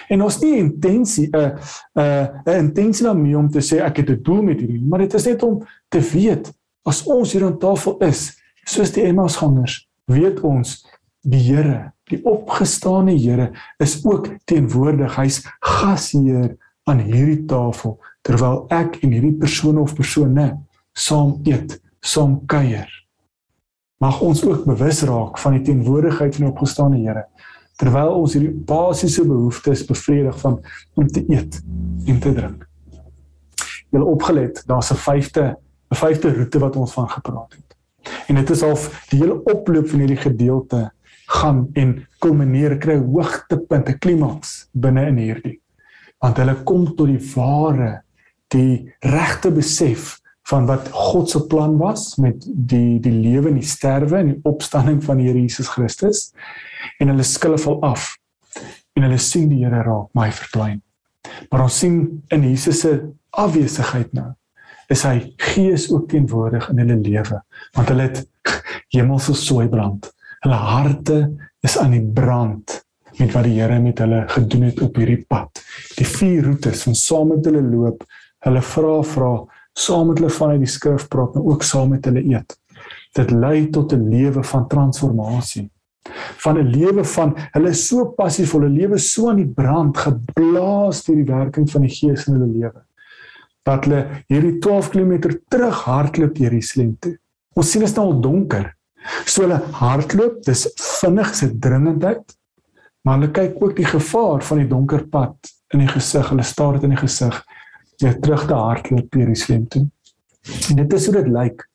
En 0.07 0.21
ons 0.21 0.39
nie 0.41 0.57
intensie 0.59 1.29
'n 1.31 1.37
uh, 1.37 1.51
'n 1.95 2.01
uh, 2.01 2.53
'n 2.53 2.59
intensie 2.65 3.05
daarmee 3.05 3.37
om 3.37 3.49
te 3.49 3.61
sê 3.61 3.81
ek 3.83 3.97
het 3.97 4.09
'n 4.09 4.23
doel 4.23 4.41
met 4.41 4.59
hierdie, 4.59 4.83
maar 4.83 4.99
dit 4.99 5.13
is 5.13 5.25
net 5.25 5.43
om 5.43 5.63
te 5.89 5.99
weet 5.99 6.53
as 6.87 7.03
ons 7.03 7.33
hier 7.33 7.45
aan 7.45 7.59
tafel 7.59 7.97
is, 7.97 8.37
soos 8.65 8.91
die 8.95 9.03
Emmausgangers, 9.03 9.87
weet 10.05 10.39
ons 10.39 10.85
die 11.27 11.41
Here, 11.43 11.91
die 12.07 12.21
opgestane 12.23 13.17
Here 13.17 13.51
is 13.83 13.99
ook 14.05 14.29
teenwoordig. 14.45 15.15
Hy's 15.15 15.41
gasheer 15.59 16.55
aan 16.87 17.03
hierdie 17.03 17.43
tafel 17.45 17.97
terwyl 18.23 18.65
ek 18.71 19.01
en 19.03 19.11
hierdie 19.11 19.35
persoon 19.39 19.81
of 19.81 19.95
persone 19.95 20.53
saam 20.95 21.41
eet, 21.47 21.77
saam 21.99 22.39
kuier. 22.47 22.87
Mag 23.99 24.21
ons 24.21 24.43
ook 24.45 24.65
bewus 24.65 25.01
raak 25.09 25.39
van 25.41 25.57
die 25.57 25.65
teenwoordigheid 25.67 26.35
van 26.35 26.45
die 26.45 26.51
opgestane 26.53 27.01
Here 27.01 27.25
terwyl 27.77 28.17
ons 28.23 28.33
hierdie 28.33 28.53
basiese 28.67 29.23
behoeftes 29.27 29.85
bevredig 29.85 30.39
van 30.41 30.59
om 30.97 31.07
te 31.07 31.23
eet 31.29 31.59
en 32.07 32.19
te 32.19 32.33
drink. 32.33 32.65
Jy 33.87 33.99
het 33.99 34.07
opgelet, 34.07 34.63
daar's 34.67 34.91
'n 34.91 34.99
vyfde 34.99 35.55
'n 35.91 35.95
vyfde 35.95 36.33
roete 36.33 36.59
wat 36.59 36.75
ons 36.75 36.93
van 36.93 37.09
gepraat 37.09 37.53
het. 37.53 37.75
En 38.27 38.35
dit 38.35 38.49
is 38.49 38.63
al 38.63 38.77
die 39.09 39.19
hele 39.19 39.43
oploop 39.43 39.87
van 39.87 39.99
hierdie 39.99 40.23
gedeelte 40.23 40.91
gaan 41.27 41.67
en 41.73 42.07
kulmineer 42.19 42.77
kry 42.77 42.97
hoogtepunt, 42.97 43.89
'n 43.89 43.99
klimaks 43.99 44.69
binne 44.71 45.07
in 45.07 45.17
hierdie. 45.17 45.59
Want 46.19 46.37
hulle 46.37 46.63
kom 46.63 46.95
tot 46.95 47.07
die 47.07 47.33
ware 47.35 48.01
die 48.47 48.93
regte 48.99 49.51
besef 49.51 50.19
van 50.47 50.67
wat 50.69 50.87
God 50.95 51.29
se 51.29 51.41
plan 51.51 51.75
was 51.77 52.15
met 52.23 52.45
die 52.47 52.99
die 53.03 53.13
lewe 53.13 53.51
en 53.51 53.59
die 53.59 53.67
sterwe 53.67 54.21
en 54.21 54.31
die 54.31 54.39
opstanding 54.47 55.01
van 55.03 55.19
die 55.19 55.27
Here 55.27 55.41
Jesus 55.41 55.69
Christus 55.73 56.29
en 57.01 57.11
hulle 57.11 57.25
skille 57.27 57.59
val 57.59 57.81
af 57.83 58.13
en 58.95 59.05
hulle 59.05 59.19
sien 59.21 59.49
die 59.51 59.63
Here 59.65 59.83
raak 59.83 60.09
my 60.17 60.29
verdwyn. 60.31 60.79
Maar 61.51 61.65
ons 61.67 61.79
sien 61.83 61.97
in 62.33 62.45
Jesus 62.47 62.81
se 62.85 62.93
afwesigheid 63.35 64.13
nou 64.15 64.31
is 64.93 65.03
hy 65.03 65.17
gees 65.49 65.89
ook 65.91 66.07
teenwoordig 66.13 66.69
in 66.71 66.79
hulle 66.83 66.99
lewe 67.03 67.41
want 67.75 67.91
hulle 67.91 68.07
het 68.07 68.23
hemelse 68.95 69.35
sooi 69.35 69.67
brand. 69.71 70.07
Hulle 70.45 70.61
harte 70.71 71.19
is 71.65 71.75
aan 71.81 71.95
die 71.97 72.05
brand 72.05 72.79
met 73.17 73.33
wat 73.33 73.47
die 73.49 73.57
Here 73.57 73.81
met 73.83 73.99
hulle 73.99 74.23
gedoen 74.31 74.67
het 74.69 74.79
op 74.85 74.95
hierdie 74.95 75.23
pad. 75.27 75.59
Die 75.97 76.07
vier 76.07 76.45
roetes 76.45 76.85
van 76.87 76.95
saam 76.95 77.33
met 77.33 77.47
hulle 77.49 77.63
loop, 77.65 78.03
hulle 78.45 78.61
vra 78.63 78.97
vra, 79.11 79.31
saam 79.77 80.09
met 80.09 80.21
hulle 80.21 80.33
vanuit 80.33 80.63
die 80.65 80.73
skrif 80.73 81.07
praat, 81.07 81.35
maar 81.35 81.53
ook 81.53 81.63
saam 81.63 81.93
met 81.93 82.05
hulle 82.09 82.23
eet. 82.25 82.57
Dit 83.17 83.31
lei 83.31 83.69
tot 83.69 83.93
'n 83.93 84.09
lewe 84.09 84.43
van 84.43 84.67
transformasie 84.67 85.69
van 86.37 86.57
'n 86.57 86.69
lewe 86.69 87.03
van 87.03 87.33
hulle 87.51 87.69
is 87.69 87.87
so 87.87 88.05
passief, 88.05 88.51
hulle 88.51 88.69
lewe 88.69 88.97
so 88.97 89.29
aan 89.29 89.41
die 89.41 89.53
brand 89.59 89.97
geblaas 89.97 91.03
deur 91.03 91.15
die 91.15 91.33
werking 91.33 91.69
van 91.69 91.81
die 91.81 91.95
Gees 91.95 92.27
in 92.27 92.33
hulle 92.33 92.51
lewe. 92.51 92.81
Dat 93.63 93.85
hulle 93.85 94.23
hierdie 94.27 94.57
12 94.59 94.89
km 94.89 95.39
terug 95.47 95.83
hardloop 95.83 96.35
deur 96.35 96.49
Jerusalem 96.49 96.97
toe. 96.99 97.17
Ons 97.53 97.71
sien 97.71 97.83
dit 97.83 97.95
nou 97.95 98.19
donker. 98.21 98.75
So 99.25 99.41
hulle 99.41 99.61
hardloop, 99.71 100.43
dis 100.43 100.67
vinnig 100.75 101.35
se 101.35 101.51
dringendheid. 101.59 102.37
Maar 103.03 103.19
hulle 103.19 103.31
kyk 103.31 103.61
ook 103.61 103.75
die 103.75 103.85
gevaar 103.85 104.43
van 104.43 104.57
die 104.57 104.67
donker 104.67 105.07
pad 105.07 105.51
in 105.73 105.79
die 105.79 105.87
gesig. 105.91 106.29
Hulle 106.29 106.43
staar 106.43 106.73
dit 106.73 106.83
in 106.83 106.95
die 106.95 107.03
gesig. 107.03 107.43
Jy 107.97 108.13
terug 108.21 108.45
te 108.47 108.53
hardloop 108.53 109.11
deur 109.11 109.21
Jerusalem 109.23 109.67
toe. 109.67 109.87
En 110.69 110.75
dit 110.75 110.93
is 110.93 111.05
hoe 111.05 111.15
dit 111.15 111.27
lyk 111.33 111.65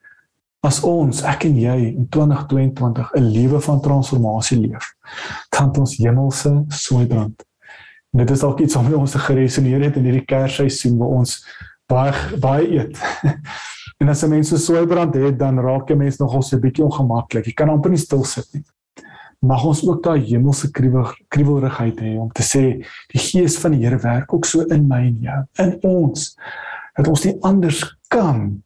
as 0.62 0.78
ons 0.87 1.22
ek 1.26 1.48
en 1.48 1.56
jy 1.58 1.76
in 1.88 2.06
2022 2.08 3.11
'n 3.18 3.30
lewe 3.35 3.61
van 3.61 3.80
transformasie 3.80 4.61
leef. 4.61 4.94
Kan 5.50 5.74
ons 5.76 5.96
hemelse 5.98 6.64
sooi 6.68 7.06
brand 7.06 7.42
en 8.12 8.18
dit 8.20 8.30
is 8.30 8.40
dalk 8.40 8.61
iets 8.61 8.74
wat 8.74 8.94
ons 8.94 9.14
geresoneer 9.14 9.80
het 9.88 9.96
in 9.96 10.04
hierdie 10.04 10.26
kersseisoen 10.28 10.98
waar 10.98 11.08
ons 11.08 11.38
baie 11.88 12.38
baie 12.40 12.68
eet. 12.78 12.98
En 14.02 14.08
as 14.08 14.22
'n 14.24 14.30
mens 14.30 14.48
so 14.48 14.56
sooi 14.56 14.87
brand 14.87 15.14
het 15.14 15.38
dan 15.38 15.58
raak 15.58 15.88
jy 15.88 15.96
mens 15.96 16.18
nogal 16.18 16.42
so 16.42 16.56
'n 16.56 16.61
bietjie 16.61 16.85
ongemaklik 16.85 17.46
jy 17.46 17.52
kan 17.52 17.68
amper 17.68 17.90
nie 17.90 17.98
stil 17.98 18.24
sit 18.24 18.46
nie 18.54 18.64
mag 19.42 19.64
ons 19.66 19.83
ook 19.87 20.02
daai 20.05 20.20
hemelse 20.28 20.70
kriewelrigheid 20.72 22.00
hê 22.00 22.16
om 22.20 22.31
te 22.35 22.44
sê 22.46 22.64
die 23.12 23.22
gees 23.22 23.59
van 23.62 23.74
die 23.74 23.83
Here 23.83 23.98
werk 24.02 24.35
ook 24.35 24.46
so 24.46 24.66
in 24.70 24.87
my 24.90 25.02
en 25.09 25.16
jou 25.26 25.40
in 25.64 25.72
ons 25.88 26.28
dat 26.96 27.09
ons 27.09 27.24
nie 27.26 27.35
anders 27.48 27.83
kan 28.12 28.62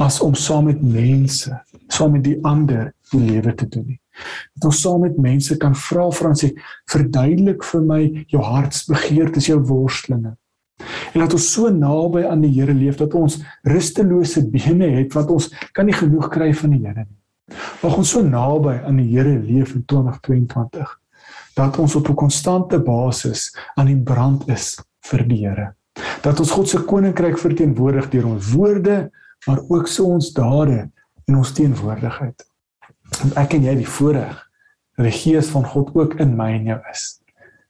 as 0.00 0.20
om 0.24 0.34
saam 0.34 0.68
met 0.70 0.80
mense, 0.82 1.52
saam 1.92 2.16
met 2.16 2.24
die 2.24 2.38
ander 2.48 2.92
die 3.12 3.20
lewe 3.20 3.54
te 3.54 3.68
doen 3.68 3.84
nie. 3.92 3.98
Dat 4.56 4.70
ons 4.70 4.80
saam 4.84 5.02
met 5.04 5.18
mense 5.20 5.56
kan 5.60 5.74
vra 5.76 6.08
vir 6.12 6.28
ons 6.30 6.44
sê 6.44 6.52
verduidelik 6.92 7.64
vir 7.68 7.84
my 7.88 8.00
jou 8.32 8.42
hartsbegeertes, 8.44 9.48
jou 9.50 9.58
worstelinge. 9.68 10.34
En 11.12 11.22
dat 11.22 11.34
ons 11.36 11.48
so 11.54 11.70
naby 11.70 12.24
aan 12.28 12.42
die 12.44 12.52
Here 12.56 12.74
leef 12.74 12.98
dat 13.00 13.14
ons 13.18 13.38
rustelose 13.68 14.44
bene 14.50 14.90
het 14.96 15.14
wat 15.16 15.30
ons 15.30 15.50
kan 15.76 15.86
nie 15.86 15.96
genoeg 15.96 16.30
kry 16.32 16.52
van 16.56 16.74
die 16.74 16.82
Here 16.84 17.04
nie. 17.04 17.21
Mag 17.82 17.96
ons 17.96 18.10
so 18.14 18.22
naby 18.22 18.78
aan 18.86 19.00
die 19.00 19.08
Here 19.10 19.34
leef 19.38 19.74
in 19.74 19.84
2022 19.84 20.98
dat 21.54 21.78
ons 21.78 21.94
op 21.94 22.08
'n 22.08 22.14
konstante 22.14 22.78
basis 22.80 23.50
aan 23.74 23.86
die 23.86 24.02
brand 24.02 24.48
is 24.48 24.78
vir 25.00 25.26
die 25.28 25.46
Here. 25.46 25.74
Dat 26.22 26.38
ons 26.40 26.50
God 26.50 26.68
se 26.68 26.78
koninkryk 26.78 27.38
verteenwoordig 27.38 28.08
deur 28.08 28.26
ons 28.26 28.52
woorde, 28.52 29.10
maar 29.46 29.60
ook 29.68 29.86
so 29.86 30.04
ons 30.04 30.32
dade 30.32 30.90
en 31.24 31.36
ons 31.36 31.52
teenwoordigheid. 31.52 32.46
En 33.22 33.32
ek 33.36 33.52
en 33.52 33.62
jy 33.62 33.74
die 33.74 33.88
voorreg 33.88 34.48
dat 34.96 35.04
die 35.04 35.18
Gees 35.18 35.50
van 35.52 35.64
God 35.66 35.94
ook 35.94 36.14
in 36.20 36.36
my 36.36 36.52
en 36.52 36.64
jou 36.64 36.80
is. 36.90 37.20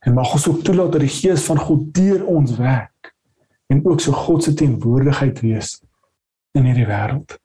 En 0.00 0.14
mag 0.14 0.32
ons 0.32 0.48
ook 0.48 0.62
toelaat 0.62 0.92
dat 0.92 1.00
die 1.00 1.14
Gees 1.14 1.44
van 1.44 1.58
God 1.58 1.94
deur 1.94 2.26
ons 2.26 2.56
werk 2.56 3.14
en 3.66 3.84
ook 3.86 4.00
so 4.00 4.12
God 4.12 4.42
se 4.42 4.54
teenwoordigheid 4.54 5.40
wees 5.40 5.80
in 6.52 6.64
hierdie 6.64 6.86
wêreld. 6.86 7.41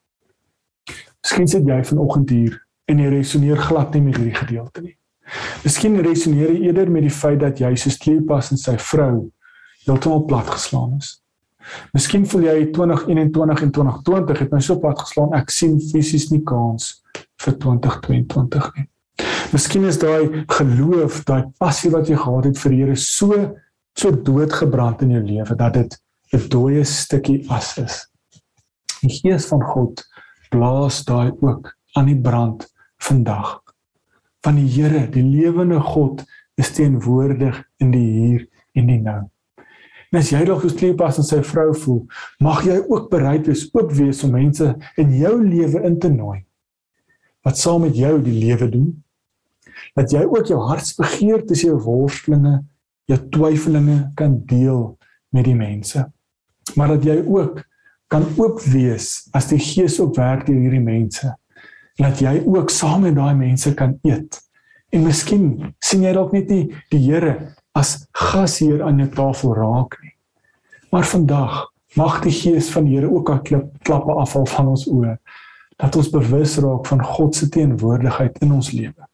Miskien 1.28 1.50
sit 1.52 1.66
jy 1.68 1.82
vanoggend 1.84 2.30
hier 2.32 2.54
en 2.88 3.00
jy 3.04 3.08
resoneer 3.12 3.60
glad 3.60 3.92
nie 3.92 4.06
met 4.06 4.16
hierdie 4.16 4.38
gedeelte 4.38 4.80
nie. 4.86 4.94
Miskien 5.66 5.98
resoneer 6.00 6.54
jy 6.54 6.70
eerder 6.70 6.88
met 6.88 7.04
die 7.04 7.12
feit 7.12 7.42
dat 7.42 7.60
jy 7.60 7.74
soos 7.76 7.98
Kleopas 8.00 8.54
en 8.56 8.62
sy 8.62 8.78
vrou 8.80 9.26
heeltemal 9.84 10.24
platgeslaan 10.30 10.94
is. 11.02 11.18
Miskien 11.92 12.24
voel 12.32 12.46
jy 12.48 12.56
2021 12.78 13.66
en 13.66 13.74
2020 13.76 14.40
het 14.46 14.56
my 14.56 14.62
so 14.64 14.80
platgeslaan 14.80 15.36
ek 15.36 15.52
sien 15.52 15.76
fisies 15.84 16.30
nie 16.32 16.46
kans 16.48 16.94
vir 17.44 17.60
2022 17.60 18.72
nie. 18.78 18.88
Miskien 19.52 19.88
is 19.92 20.00
daai 20.00 20.46
geloof, 20.48 21.26
daai 21.28 21.52
passie 21.60 21.92
wat 21.92 22.08
jy 22.08 22.16
gehad 22.16 22.48
het 22.48 22.64
vir 22.64 22.78
Here 22.80 22.96
so 22.96 23.50
so 24.00 24.16
doodgebrand 24.16 25.04
in 25.04 25.18
jou 25.18 25.26
lewe 25.28 25.60
dat 25.60 25.76
dit 25.76 26.00
'n 26.40 26.48
dooie 26.48 26.86
stukkie 26.88 27.44
as 27.52 27.76
is. 27.84 28.06
Die 29.02 29.12
Gees 29.12 29.52
van 29.52 29.60
God 29.76 30.08
blaas 30.54 31.04
daai 31.08 31.32
ook 31.42 31.74
aan 31.98 32.12
die 32.12 32.20
brand 32.22 32.68
vandag 33.04 33.62
van 34.46 34.60
die 34.60 34.68
Here, 34.70 35.08
die 35.12 35.24
lewende 35.26 35.80
God 35.84 36.24
is 36.56 36.72
teenwoordig 36.78 37.58
in 37.82 37.92
die 37.92 38.06
hier 38.06 38.46
en 38.78 38.88
die 38.88 39.02
nou. 39.02 39.24
En 40.08 40.22
as 40.22 40.30
jy 40.32 40.44
dalk 40.48 40.64
soos 40.64 40.78
Kleopas 40.78 41.20
en 41.20 41.26
sy 41.28 41.42
vrou 41.44 41.72
voel, 41.76 42.04
mag 42.44 42.62
jy 42.66 42.78
ook 42.86 43.10
bereid 43.12 43.50
wees 43.50 43.66
oop 43.76 43.92
wees 43.98 44.24
om 44.24 44.38
mense 44.38 44.70
in 45.02 45.12
jou 45.20 45.34
lewe 45.44 45.84
in 45.88 45.98
te 46.00 46.12
nooi 46.14 46.44
wat 47.48 47.60
saam 47.60 47.86
met 47.86 47.96
jou 47.96 48.18
die 48.20 48.34
lewe 48.36 48.66
doen. 48.68 48.88
Dat 49.96 50.12
jy 50.12 50.26
ook 50.28 50.50
jou 50.52 50.58
hartsbegeertes, 50.68 51.62
jou 51.64 51.78
worstelinge, 51.80 52.58
jou 53.08 53.18
twyfelinge 53.32 54.10
kan 54.20 54.34
deel 54.50 54.98
met 55.32 55.48
die 55.48 55.56
mense. 55.56 56.04
Maar 56.76 56.98
dat 56.98 57.08
jy 57.08 57.22
ook 57.24 57.62
kan 58.12 58.26
oop 58.40 58.62
wees 58.72 59.28
as 59.36 59.50
die 59.52 59.60
Gees 59.60 60.00
op 60.04 60.18
werk 60.18 60.46
deur 60.48 60.60
hierdie 60.60 60.84
mense 60.84 61.34
dat 61.98 62.22
jy 62.22 62.36
ook 62.46 62.70
saam 62.70 63.08
met 63.08 63.16
daai 63.18 63.34
mense 63.34 63.72
kan 63.74 63.96
eet. 64.06 64.38
En 64.94 65.08
miskien 65.08 65.74
sien 65.82 66.04
jy 66.06 66.12
dalk 66.14 66.36
net 66.36 66.52
nie 66.54 66.68
die 66.94 67.00
Here 67.02 67.56
as 67.78 68.06
gasheer 68.14 68.84
aan 68.86 69.02
jou 69.02 69.08
tafel 69.16 69.56
raak 69.58 69.98
nie. 70.04 70.14
Maar 70.94 71.10
vandag 71.10 71.56
mag 71.98 72.20
die 72.22 72.36
Gees 72.36 72.70
van 72.74 72.86
die 72.86 73.00
Here 73.00 73.10
ook 73.10 73.32
al 73.34 73.42
klip 73.42 73.72
klappe 73.88 74.14
afval 74.14 74.46
van 74.54 74.70
ons 74.76 74.86
oë 74.92 75.18
dat 75.78 75.98
ons 75.98 76.12
bewus 76.14 76.58
raak 76.62 76.88
van 76.90 77.04
God 77.06 77.36
se 77.38 77.50
teenwoordigheid 77.54 78.38
in 78.46 78.54
ons 78.56 78.72
lewe. 78.74 79.10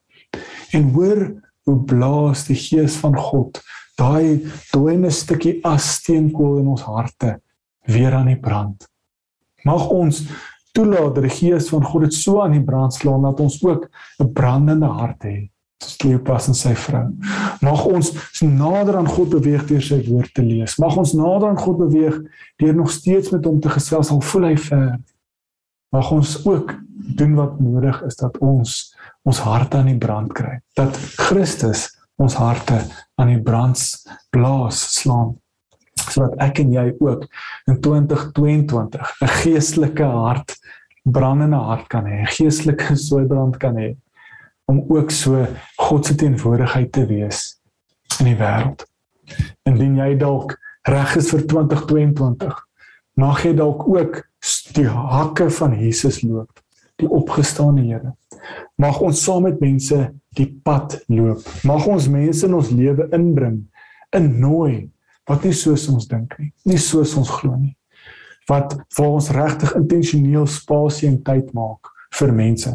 En 0.76 0.92
hoor 0.94 1.24
hoe 1.64 1.78
blaas 1.88 2.44
die 2.48 2.56
Gees 2.60 2.96
van 3.00 3.16
God 3.16 3.60
daai 3.96 4.44
dooie 4.72 5.10
stukkie 5.12 5.58
as 5.64 5.88
steenkool 6.00 6.60
in 6.60 6.70
ons 6.72 6.84
harte 6.84 7.38
weer 7.86 8.14
aan 8.14 8.30
die 8.32 8.40
brand. 8.40 8.88
Mag 9.64 9.88
ons 9.88 10.24
toelaat 10.74 11.14
dat 11.14 11.24
die 11.24 11.36
gees 11.36 11.68
van 11.70 11.84
God 11.84 12.08
dit 12.08 12.14
so 12.14 12.42
aan 12.42 12.56
die 12.56 12.64
brand 12.64 12.94
slaan 12.94 13.22
dat 13.22 13.40
ons 13.40 13.60
ook 13.64 13.88
'n 14.18 14.32
brandende 14.32 14.86
hart 14.86 15.22
het 15.22 15.50
soos 15.84 15.96
Kleopas 16.00 16.48
en 16.48 16.56
sy 16.56 16.72
vrou. 16.74 17.04
Mag 17.64 17.84
ons 17.84 18.12
nader 18.40 18.96
aan 18.96 19.08
God 19.10 19.34
beweeg 19.34 19.66
deur 19.68 19.82
sy 19.82 20.00
woord 20.08 20.32
te 20.34 20.44
lees. 20.44 20.78
Mag 20.78 20.96
ons 21.00 21.12
nader 21.12 21.48
aan 21.48 21.60
God 21.60 21.78
beweeg 21.82 22.20
deur 22.62 22.74
nog 22.74 22.90
steeds 22.90 23.30
met 23.34 23.44
hom 23.44 23.60
te 23.60 23.72
gesels 23.72 24.10
al 24.14 24.22
voel 24.24 24.48
hy 24.50 24.56
ver. 24.56 24.98
Mag 25.94 26.10
ons 26.14 26.36
ook 26.46 26.74
doen 27.16 27.34
wat 27.34 27.60
nodig 27.60 28.00
is 28.08 28.16
dat 28.16 28.38
ons 28.38 28.94
ons 29.24 29.38
harte 29.40 29.78
aan 29.80 29.88
die 29.88 30.00
brand 30.00 30.32
kry. 30.36 30.58
Dat 30.76 30.96
Christus 31.16 31.88
ons 32.20 32.36
harte 32.38 32.82
aan 33.20 33.32
die 33.32 33.42
brand 33.42 33.80
blaas 34.30 34.82
slaan 35.00 35.34
sodat 36.10 36.38
ek 36.44 36.60
en 36.62 36.72
jy 36.72 36.86
ook 36.98 37.26
in 37.70 37.80
2022 37.80 39.12
'n 39.22 39.32
geestelike 39.42 40.04
hart 40.04 40.56
brandende 41.04 41.56
hart 41.56 41.88
kan 41.88 42.04
hê, 42.04 42.22
'n 42.22 42.32
geestelike 42.36 42.96
soeibrand 42.96 43.56
kan 43.58 43.76
hê 43.76 43.96
om 44.64 44.84
ook 44.88 45.10
so 45.10 45.46
God 45.76 46.06
se 46.06 46.14
teenwoordigheid 46.14 46.92
te 46.92 47.06
wees 47.06 47.60
in 48.20 48.26
die 48.26 48.36
wêreld. 48.36 48.86
Indien 49.68 49.96
jy 49.96 50.14
dalk 50.16 50.56
reg 50.88 51.16
is 51.16 51.30
vir 51.30 51.44
2022, 51.48 52.54
mag 53.20 53.44
jy 53.44 53.54
dalk 53.56 53.88
ook 53.88 54.22
die 54.76 54.88
hakke 54.88 55.50
van 55.50 55.76
Jesus 55.80 56.22
loop, 56.22 56.60
die 57.00 57.08
opgestane 57.08 57.82
Here. 57.82 58.14
Mag 58.76 59.00
ons 59.00 59.22
saam 59.24 59.42
met 59.42 59.60
mense 59.60 60.12
die 60.36 60.48
pad 60.64 60.98
loop. 61.08 61.44
Mag 61.64 61.86
ons 61.86 62.08
mense 62.08 62.46
in 62.46 62.54
ons 62.54 62.70
lewe 62.70 63.08
inbring, 63.16 63.62
innooi 64.14 64.90
wat 65.28 65.44
nie 65.44 65.54
soos 65.56 65.86
ons 65.88 66.08
dink 66.08 66.34
nie, 66.38 66.50
nie 66.68 66.80
soos 66.80 67.14
ons 67.20 67.30
glo 67.40 67.56
nie. 67.56 67.74
Wat 68.48 68.74
vir 68.92 69.06
ons 69.06 69.30
regtig 69.32 69.72
intentioneel 69.78 70.46
spasie 70.50 71.08
en 71.08 71.22
tyd 71.24 71.52
maak 71.56 71.88
vir 72.18 72.32
mense. 72.36 72.74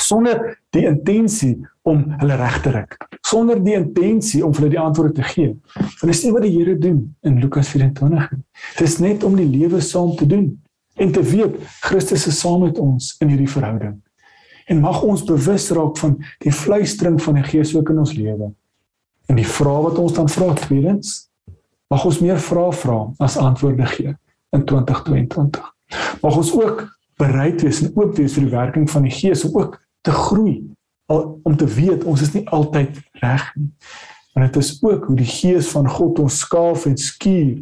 Sonder 0.00 0.40
die 0.72 0.86
intensie 0.88 1.58
om 1.88 2.06
hulle 2.20 2.36
reg 2.40 2.56
te 2.64 2.72
ruk. 2.72 2.96
Sonder 3.26 3.60
die 3.60 3.76
intensie 3.76 4.40
om 4.46 4.54
hulle 4.56 4.70
die 4.72 4.80
antwoorde 4.80 5.18
te 5.18 5.26
gee. 5.28 5.52
Want 5.76 6.08
dis 6.08 6.24
nie 6.24 6.32
wat 6.32 6.46
die 6.46 6.54
Here 6.54 6.78
doen 6.80 7.02
in 7.26 7.36
Lukas 7.42 7.68
24 7.74 8.30
dit 8.32 8.86
is 8.86 8.98
net 9.04 9.24
om 9.28 9.36
die 9.36 9.48
lewe 9.48 9.82
saam 9.84 10.14
te 10.16 10.26
doen 10.28 10.50
en 10.98 11.12
te 11.12 11.22
weet 11.22 11.60
Christus 11.84 12.26
is 12.26 12.40
saam 12.40 12.64
met 12.64 12.80
ons 12.82 13.14
in 13.22 13.30
hierdie 13.34 13.50
verhouding. 13.50 13.98
En 14.68 14.80
mag 14.80 15.02
ons 15.04 15.24
bewus 15.24 15.68
raak 15.76 15.96
van 16.00 16.16
die 16.44 16.52
fluistering 16.52 17.20
van 17.22 17.38
die 17.38 17.46
Gees 17.46 17.74
ook 17.76 17.92
in 17.92 18.00
ons 18.02 18.16
lewe. 18.16 18.50
En 19.28 19.36
die 19.36 19.46
vrae 19.46 19.84
wat 19.84 20.00
ons 20.00 20.16
dan 20.16 20.28
vra 20.32 20.54
tweedens 20.56 21.27
Mag 21.88 22.04
ons 22.04 22.18
meer 22.20 22.36
vrae 22.36 22.72
vra 22.82 22.98
as 23.24 23.38
antwoorde 23.40 23.86
gee 23.94 24.10
in 24.52 24.64
2022. 24.68 25.64
Mag 26.20 26.36
ons 26.36 26.50
ook 26.52 26.82
bereid 27.16 27.62
wees 27.64 27.80
en 27.80 27.94
oop 27.96 28.16
wees 28.18 28.34
vir 28.36 28.44
die 28.44 28.52
werking 28.52 28.90
van 28.92 29.06
die 29.08 29.14
Gees 29.14 29.46
om 29.48 29.56
ook 29.56 29.78
te 30.04 30.12
groei 30.12 30.58
om 31.08 31.56
te 31.56 31.64
weet 31.72 32.04
ons 32.04 32.20
is 32.20 32.34
nie 32.34 32.44
altyd 32.52 32.98
reg 33.22 33.46
nie. 33.56 33.70
Want 34.36 34.52
dit 34.52 34.60
is 34.60 34.74
ook 34.84 35.08
hoe 35.08 35.16
die 35.16 35.30
Gees 35.30 35.70
van 35.72 35.88
God 35.88 36.20
ons 36.20 36.42
skaaf 36.44 36.84
en 36.90 36.98
skuur 37.00 37.56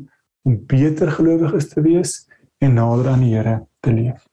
om 0.47 0.59
beter 0.67 1.13
gelowiges 1.15 1.71
te 1.71 1.85
wees 1.87 2.19
en 2.59 2.75
nader 2.75 3.13
aan 3.13 3.23
die 3.23 3.35
Here 3.37 3.61
te 3.81 3.95
leef. 3.95 4.27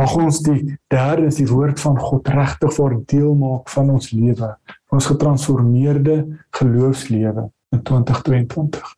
Mag 0.00 0.14
ons 0.16 0.40
die 0.46 0.78
derde 0.88 1.28
is 1.28 1.36
die 1.42 1.50
woord 1.50 1.80
van 1.84 2.00
God 2.00 2.32
regtig 2.32 2.72
vir 2.80 2.96
deel 3.12 3.34
maak 3.36 3.68
van 3.76 3.92
ons 3.92 4.08
lewe, 4.16 4.54
ons 4.88 5.10
getransformeerde 5.12 6.22
geloofslewe 6.56 7.50
in 7.76 7.84
2022 7.84 8.96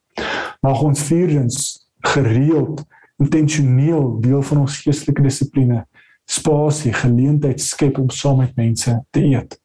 mag 0.60 0.82
ons 0.82 1.02
vierdens 1.08 1.88
gereeld 2.00 2.84
intentioneel 3.20 4.20
deel 4.20 4.42
van 4.42 4.62
ons 4.64 4.80
geestelike 4.84 5.24
dissipline 5.24 5.84
spasie 6.30 6.92
geleentheid 6.94 7.60
skep 7.60 7.98
om 8.00 8.10
saam 8.12 8.40
met 8.40 8.54
mense 8.56 8.94
te 9.10 9.24
eet. 9.24 9.56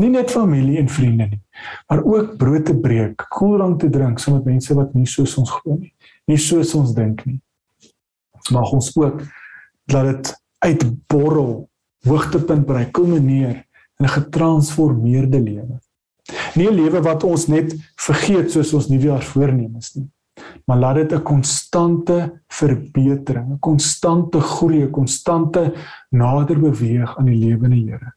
Nie 0.00 0.10
net 0.12 0.32
familie 0.32 0.78
en 0.80 0.88
vriende 0.88 1.28
nie 1.30 1.42
maar 1.92 2.00
ook 2.04 2.36
brood 2.40 2.64
te 2.64 2.72
breek 2.76 3.26
koeldrank 3.28 3.80
te 3.80 3.90
drink 3.92 4.18
saam 4.18 4.38
met 4.38 4.46
mense 4.54 4.74
wat 4.74 4.94
nie 4.96 5.08
soos 5.08 5.36
ons 5.40 5.50
glo 5.58 5.76
nie 5.76 5.92
nie 6.30 6.38
soos 6.40 6.72
ons 6.78 6.94
dink 6.94 7.24
nie. 7.26 7.40
Mag 8.54 8.70
ons 8.72 8.92
ook 8.96 9.24
laat 9.92 10.06
dit 10.08 10.30
uitborrel 10.64 11.52
hoogtepunt 12.06 12.66
bereik 12.68 12.92
kulmineer 12.96 13.56
in 14.00 14.06
'n 14.06 14.14
getransformeerde 14.16 15.40
lewe. 15.40 15.80
Nie 16.54 16.70
'n 16.70 16.78
lewe 16.80 17.02
wat 17.02 17.24
ons 17.24 17.46
net 17.46 17.74
vergeet 17.96 18.50
soos 18.50 18.72
ons 18.72 18.88
nuwejaarsvoornemens 18.88 19.94
nie 19.94 20.08
maar 20.70 20.78
laat 20.78 20.94
dit 20.94 21.12
'n 21.12 21.22
konstante 21.22 22.42
verbetering, 22.46 23.48
'n 23.52 23.58
konstante 23.58 24.40
groei, 24.40 24.82
'n 24.82 24.90
konstante 24.90 25.74
nader 26.08 26.60
beweeg 26.60 27.18
aan 27.18 27.24
die 27.24 27.38
lewende 27.38 27.76
Here. 27.76 28.14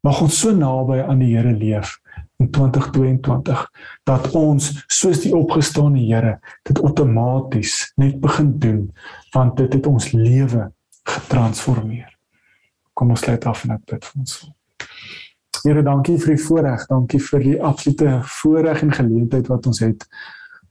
Mag 0.00 0.20
ons 0.20 0.38
so 0.38 0.50
naby 0.50 1.00
aan 1.00 1.18
die 1.18 1.36
Here 1.36 1.52
leef 1.52 2.00
in 2.36 2.50
2022 2.50 3.70
dat 4.04 4.30
ons 4.30 4.84
soos 4.86 5.20
die 5.20 5.36
opgestane 5.36 5.98
Here 5.98 6.40
dit 6.62 6.82
outomaties 6.82 7.92
net 7.94 8.20
begin 8.20 8.58
doen 8.58 8.92
want 9.32 9.56
dit 9.56 9.72
het 9.72 9.86
ons 9.86 10.12
lewe 10.12 10.72
getransformeer. 11.02 12.16
Kom 12.92 13.10
ons 13.10 13.20
sluit 13.20 13.44
af 13.44 13.64
en 13.64 13.70
ek 13.70 13.84
bid 13.84 14.04
vir 14.04 14.20
ons. 14.20 14.50
Here, 15.62 15.82
dankie 15.82 16.18
vir 16.18 16.34
die 16.34 16.44
voorreg, 16.44 16.86
dankie 16.86 17.20
vir 17.20 17.40
die 17.40 17.62
absolute 17.62 18.20
voorreg 18.22 18.82
en 18.82 18.92
geleentheid 18.92 19.46
wat 19.46 19.66
ons 19.66 19.78
het 19.78 20.06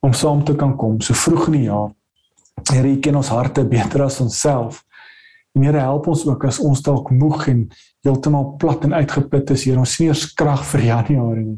om 0.05 0.13
saam 0.13 0.43
te 0.45 0.55
kan 0.55 0.75
kom 0.77 0.99
so 1.01 1.17
vroeg 1.17 1.47
in 1.49 1.57
die 1.57 1.65
jaar. 1.65 1.89
Here, 2.69 2.87
U 2.87 2.99
ken 3.01 3.17
ons 3.19 3.31
harte 3.33 3.65
beter 3.67 4.05
as 4.05 4.19
onsself. 4.23 4.83
En 5.55 5.65
Here, 5.65 5.81
help 5.81 6.07
ons 6.11 6.25
ook 6.27 6.45
as 6.47 6.59
ons 6.63 6.81
dalk 6.85 7.11
moeg 7.15 7.47
en 7.51 7.65
heeltemal 8.05 8.53
plat 8.61 8.85
en 8.85 8.95
uitgeput 8.95 9.53
is, 9.55 9.65
Here, 9.65 9.81
ons 9.81 9.97
sneers 9.97 10.27
krag 10.37 10.63
vir 10.73 10.85
Januarie. 10.91 11.57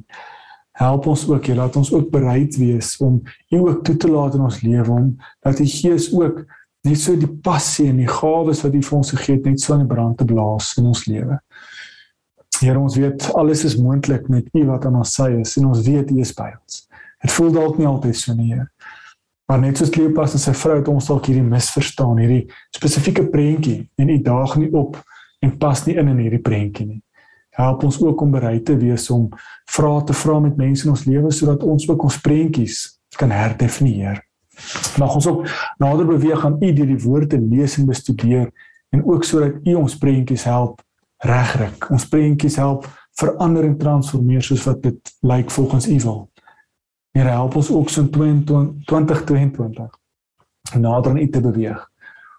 Help 0.78 1.10
ons 1.12 1.26
ook, 1.30 1.50
Here, 1.50 1.60
laat 1.60 1.76
ons 1.80 1.92
ook 1.94 2.12
bereid 2.14 2.56
wees 2.62 2.96
om 3.04 3.20
U 3.52 3.64
ook 3.66 3.84
toe 3.88 3.98
te 3.98 4.12
laat 4.12 4.38
in 4.38 4.46
ons 4.48 4.62
lewe 4.64 4.94
om 4.94 5.12
dat 5.46 5.60
die 5.60 5.70
Gees 5.72 6.12
ook 6.14 6.46
net 6.88 7.02
so 7.02 7.18
die 7.20 7.30
passie 7.44 7.90
en 7.92 8.00
die 8.00 8.10
gawes 8.10 8.64
wat 8.64 8.76
U 8.78 8.84
vir 8.90 8.98
ons 9.02 9.12
gegee 9.18 9.40
het 9.40 9.50
net 9.50 9.60
so 9.60 9.76
in 9.76 9.84
die 9.84 9.92
brand 9.92 10.20
te 10.22 10.28
blaas 10.30 10.72
in 10.80 10.88
ons 10.88 11.04
lewe. 11.10 11.42
Here, 12.62 12.80
ons 12.80 12.96
weet 12.98 13.28
alles 13.38 13.66
is 13.68 13.78
moontlik 13.78 14.30
met 14.34 14.48
U 14.56 14.66
wat 14.72 14.88
aan 14.88 15.02
ons 15.02 15.18
sy 15.20 15.34
is 15.42 15.58
en 15.60 15.68
ons 15.74 15.84
weet 15.86 16.14
U 16.16 16.22
is 16.24 16.34
by 16.38 16.54
ons. 16.56 16.87
Dit 17.28 17.36
voel 17.36 17.52
dalk 17.52 17.76
nie 17.76 17.88
altyd 17.90 18.16
so 18.16 18.34
nie. 18.34 18.54
Heer. 18.54 18.70
Maar 19.52 19.60
net 19.60 19.80
soos 19.80 19.92
Kleopas 19.92 20.36
en 20.36 20.40
sy 20.40 20.54
vrou 20.56 20.78
het 20.78 20.88
ons 20.92 21.08
dalk 21.10 21.28
hierdie 21.28 21.44
misverstaan, 21.44 22.20
hierdie 22.20 22.46
spesifieke 22.76 23.26
prentjie 23.32 23.82
en 24.00 24.12
u 24.12 24.18
daag 24.24 24.56
nie 24.60 24.70
op 24.76 24.96
en 25.44 25.52
pas 25.60 25.82
nie 25.88 25.98
in 26.00 26.12
in 26.13 26.22
hierdie 26.24 26.44
prentjie 26.44 26.86
nie. 26.88 27.02
Help 27.58 27.84
ons 27.88 27.98
ook 28.04 28.22
om 28.24 28.32
bereid 28.32 28.63
te 28.68 28.78
wees 28.80 29.10
om 29.12 29.26
vrae 29.72 30.06
te 30.08 30.16
vra 30.16 30.38
met 30.44 30.60
mense 30.60 30.88
in 30.88 30.94
ons 30.94 31.04
lewe 31.08 31.32
sodat 31.36 31.66
ons 31.68 31.88
ook 31.90 32.08
ons 32.08 32.20
prentjies 32.24 32.80
kan 33.20 33.32
herdefinieer. 33.32 34.24
Mag 35.00 35.20
ons 35.20 35.28
ook 35.28 35.44
nader 35.84 36.08
beweeg 36.08 36.46
aan 36.48 36.60
u 36.62 36.72
deur 36.80 36.92
die 36.94 37.02
woord 37.04 37.32
te 37.36 37.42
lees 37.44 37.76
en 37.80 37.92
bestudeer 37.92 38.48
en 38.96 39.04
ook 39.04 39.28
sodat 39.28 39.60
u 39.68 39.76
ons 39.84 40.00
prentjies 40.00 40.48
help 40.48 40.80
regryk. 41.28 41.90
Ons 41.92 42.08
prentjies 42.08 42.60
help 42.62 42.88
verander 43.20 43.68
en 43.68 43.78
transformeer 43.80 44.48
soos 44.48 44.63
wat 44.68 44.84
dit 44.88 45.16
lyk 45.28 45.52
volgens 45.52 45.92
u 45.92 46.00
wil. 46.08 46.28
Here 47.17 47.30
help 47.34 47.56
ons 47.58 47.71
ook 47.73 47.89
so 47.89 48.01
in 48.01 48.10
2022 48.45 49.89
nader 50.77 51.12
aan 51.12 51.17
U 51.17 51.30
te 51.30 51.41
beweeg 51.41 51.89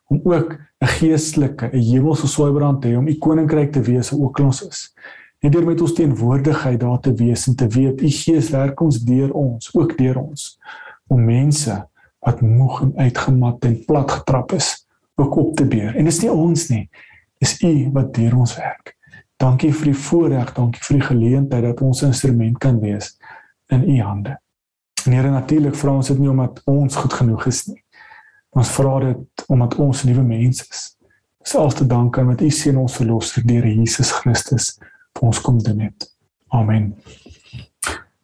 om 0.07 0.21
ook 0.23 0.53
'n 0.79 0.87
geestelike, 0.87 1.67
'n 1.73 1.83
hemelse 1.83 2.27
swaaibrand 2.27 2.83
te 2.83 2.89
hê 2.89 2.97
om 2.97 3.09
U 3.09 3.15
koninkryk 3.19 3.73
te 3.73 3.81
wees 3.81 4.13
ook 4.13 4.39
in 4.39 4.45
ons 4.45 4.67
is. 4.67 4.95
Net 5.41 5.53
deur 5.53 5.65
met 5.65 5.81
ons 5.81 5.93
teenwoordigheid 5.93 6.81
daar 6.81 7.01
te 7.01 7.15
wees 7.15 7.47
en 7.47 7.55
te 7.55 7.67
weet 7.67 8.01
U 8.01 8.09
Gees 8.09 8.51
werk 8.51 8.81
ons 8.81 9.05
deur 9.05 9.33
ons, 9.33 9.75
ook 9.75 9.99
deur 9.99 10.19
ons 10.19 10.59
om 11.07 11.25
mense 11.25 11.89
wat 12.19 12.41
moeg 12.41 12.83
en 12.83 12.93
uitgemat 12.97 13.65
en 13.65 13.85
plat 13.85 14.11
getrap 14.11 14.53
is, 14.53 14.87
ook 15.15 15.37
op 15.37 15.57
te 15.57 15.67
beer. 15.67 15.97
En 15.97 16.05
dit 16.05 16.13
is 16.13 16.23
nie 16.23 16.33
ons 16.33 16.69
nie, 16.69 16.89
dis 17.39 17.63
U 17.63 17.91
wat 17.93 18.15
deur 18.15 18.37
ons 18.37 18.57
werk. 18.57 18.97
Dankie 19.37 19.75
vir 19.75 19.85
die 19.85 20.01
voorreg, 20.09 20.53
dankie 20.55 20.83
vir 20.83 20.99
die 20.99 21.07
geleentheid 21.07 21.63
dat 21.63 21.81
ons 21.81 22.03
instrument 22.03 22.59
kan 22.59 22.81
wees 22.81 23.19
in 23.67 23.91
U 23.91 24.01
hande. 24.01 24.39
En 25.07 25.13
Here 25.13 25.31
natuurlik 25.31 25.77
vra 25.77 25.95
ons 25.95 26.09
dit 26.09 26.19
nie 26.19 26.31
omdat 26.31 26.63
ons 26.65 26.97
goed 26.97 27.13
genoeg 27.13 27.47
is 27.47 27.67
nie. 27.67 27.83
Ons 28.57 28.71
vra 28.75 28.99
dit 29.05 29.45
omdat 29.49 29.77
ons 29.79 30.05
nuwe 30.05 30.23
mense 30.23 30.65
is. 30.71 30.85
Dis 31.45 31.55
al 31.57 31.73
te 31.73 31.87
dank 31.87 32.19
aan 32.19 32.33
wat 32.33 32.43
U 32.43 32.51
seën 32.51 32.77
ons 32.77 32.97
verlosser 32.97 33.45
deur 33.47 33.67
Jesus 33.67 34.11
Christus 34.21 34.75
vir 35.19 35.29
ons 35.31 35.41
kom 35.41 35.61
doen 35.63 35.87
het. 35.87 36.09
Amen. 36.49 36.91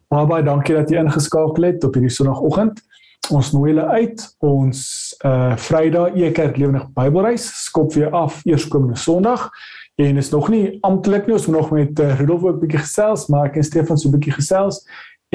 Baie 0.09 0.43
dankie 0.45 0.75
dat 0.77 0.91
jy 0.91 1.01
ingeskakel 1.01 1.67
het 1.67 1.83
op 1.83 1.97
hierdie 1.97 2.13
Sondagoggend. 2.13 2.81
Ons 3.33 3.51
nooi 3.55 3.71
julle 3.71 3.87
uit 3.97 4.21
ons 4.45 4.81
uh 5.25 5.55
Vrydag 5.57 6.19
Ekerk 6.21 6.59
Lewendig 6.61 6.85
Bybelreis 6.93 7.47
skop 7.63 7.93
weer 7.95 8.13
af 8.13 8.43
eerskomende 8.45 8.99
Sondag 9.01 9.49
en 9.95 10.17
is 10.21 10.29
nog 10.29 10.51
nie 10.53 10.77
amptelik 10.85 11.25
nie 11.25 11.33
ons 11.37 11.47
moet 11.47 11.57
nog 11.57 11.71
met 11.73 11.99
uh, 11.99 12.19
Rudolf 12.19 12.43
'n 12.43 12.59
bietjie 12.59 12.83
gesels 12.83 13.25
maar 13.31 13.49
ek 13.49 13.57
en 13.57 13.63
Stefan 13.63 13.97
so 13.97 14.09
'n 14.09 14.17
bietjie 14.17 14.35
gesels 14.37 14.83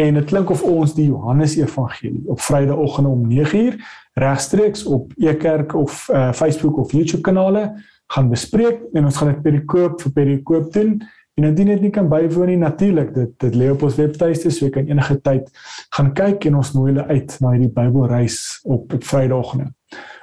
En 0.01 0.15
dit 0.17 0.25
klink 0.25 0.51
of 0.51 0.63
ons 0.65 0.93
die 0.97 1.07
Johannes 1.11 1.57
Evangelie 1.59 2.23
op 2.33 2.41
Vrydagoggend 2.41 3.09
om 3.09 3.27
9uur 3.29 3.77
regstreeks 4.17 4.85
op 4.89 5.13
Ekerk 5.19 5.75
of 5.75 6.09
uh, 6.09 6.33
Facebook 6.33 6.79
of 6.79 6.93
YouTube 6.93 7.23
kanale 7.23 7.65
gaan 8.07 8.31
bespreek 8.31 8.81
en 8.93 9.05
ons 9.05 9.17
gaan 9.17 9.35
dit 9.35 9.43
perikoop 9.43 10.01
vir 10.01 10.15
perikoop 10.17 10.73
doen. 10.73 10.97
En 11.37 11.49
indien 11.51 11.73
dit 11.75 11.85
nie 11.85 11.93
kan 11.93 12.09
bywoon 12.09 12.49
nie 12.49 12.59
natuurlik 12.61 13.13
dit 13.15 13.37
dit 13.45 13.61
lê 13.61 13.69
op 13.75 13.85
ons 13.87 14.01
webtuiste 14.01 14.51
so 14.51 14.67
jy 14.67 14.73
kan 14.79 14.89
enige 14.89 15.19
tyd 15.27 15.53
gaan 15.97 16.13
kyk 16.17 16.49
en 16.49 16.59
ons 16.63 16.73
nooi 16.79 16.91
julle 16.95 17.07
uit 17.13 17.37
na 17.45 17.55
hierdie 17.55 17.73
Bybelreis 17.77 18.41
op 18.65 18.97
op 18.97 19.09
Vrydagoggend. 19.13 19.75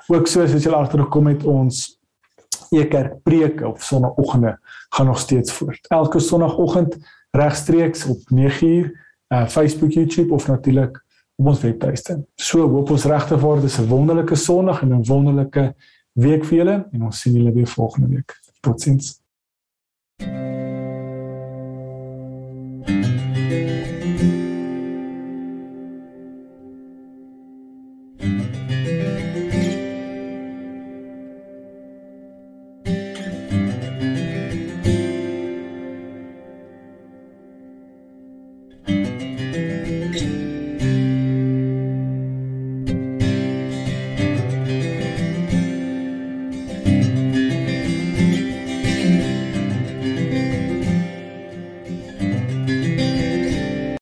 Ook 0.10 0.28
soos 0.32 0.58
as 0.58 0.66
jy 0.66 0.74
agtergekom 0.74 1.34
het 1.36 1.46
ons 1.46 1.86
Ekerk 2.74 3.22
preke 3.24 3.68
op 3.68 3.84
Sondagoggende 3.86 4.58
gaan 4.96 5.06
nog 5.06 5.20
steeds 5.22 5.54
voort. 5.54 5.86
Elke 5.94 6.20
Sondagoggend 6.20 6.98
regstreeks 7.32 8.08
op 8.10 8.26
9uur 8.34 8.90
uh 9.34 9.48
Facebook, 9.48 9.92
YouTube 9.92 10.34
of 10.34 10.48
natuurlik 10.48 11.04
op 11.36 11.46
ons 11.46 11.62
webtuiste. 11.62 12.26
So 12.36 12.70
hoop 12.70 12.90
ons 12.90 13.06
regtig 13.06 13.42
waar 13.42 13.62
dis 13.62 13.80
'n 13.80 13.88
wonderlike 13.88 14.36
Sondag 14.36 14.82
en 14.82 14.94
'n 14.94 15.06
wonderlike 15.06 15.76
week 16.14 16.46
vir 16.46 16.58
julle 16.58 16.88
en 16.92 17.04
ons 17.04 17.20
sien 17.20 17.34
julle 17.34 17.54
weer 17.54 17.68
volgende 17.68 18.08
week. 18.08 18.40
Totsiens. 18.62 19.22
thank 20.20 20.32
you 20.32 20.67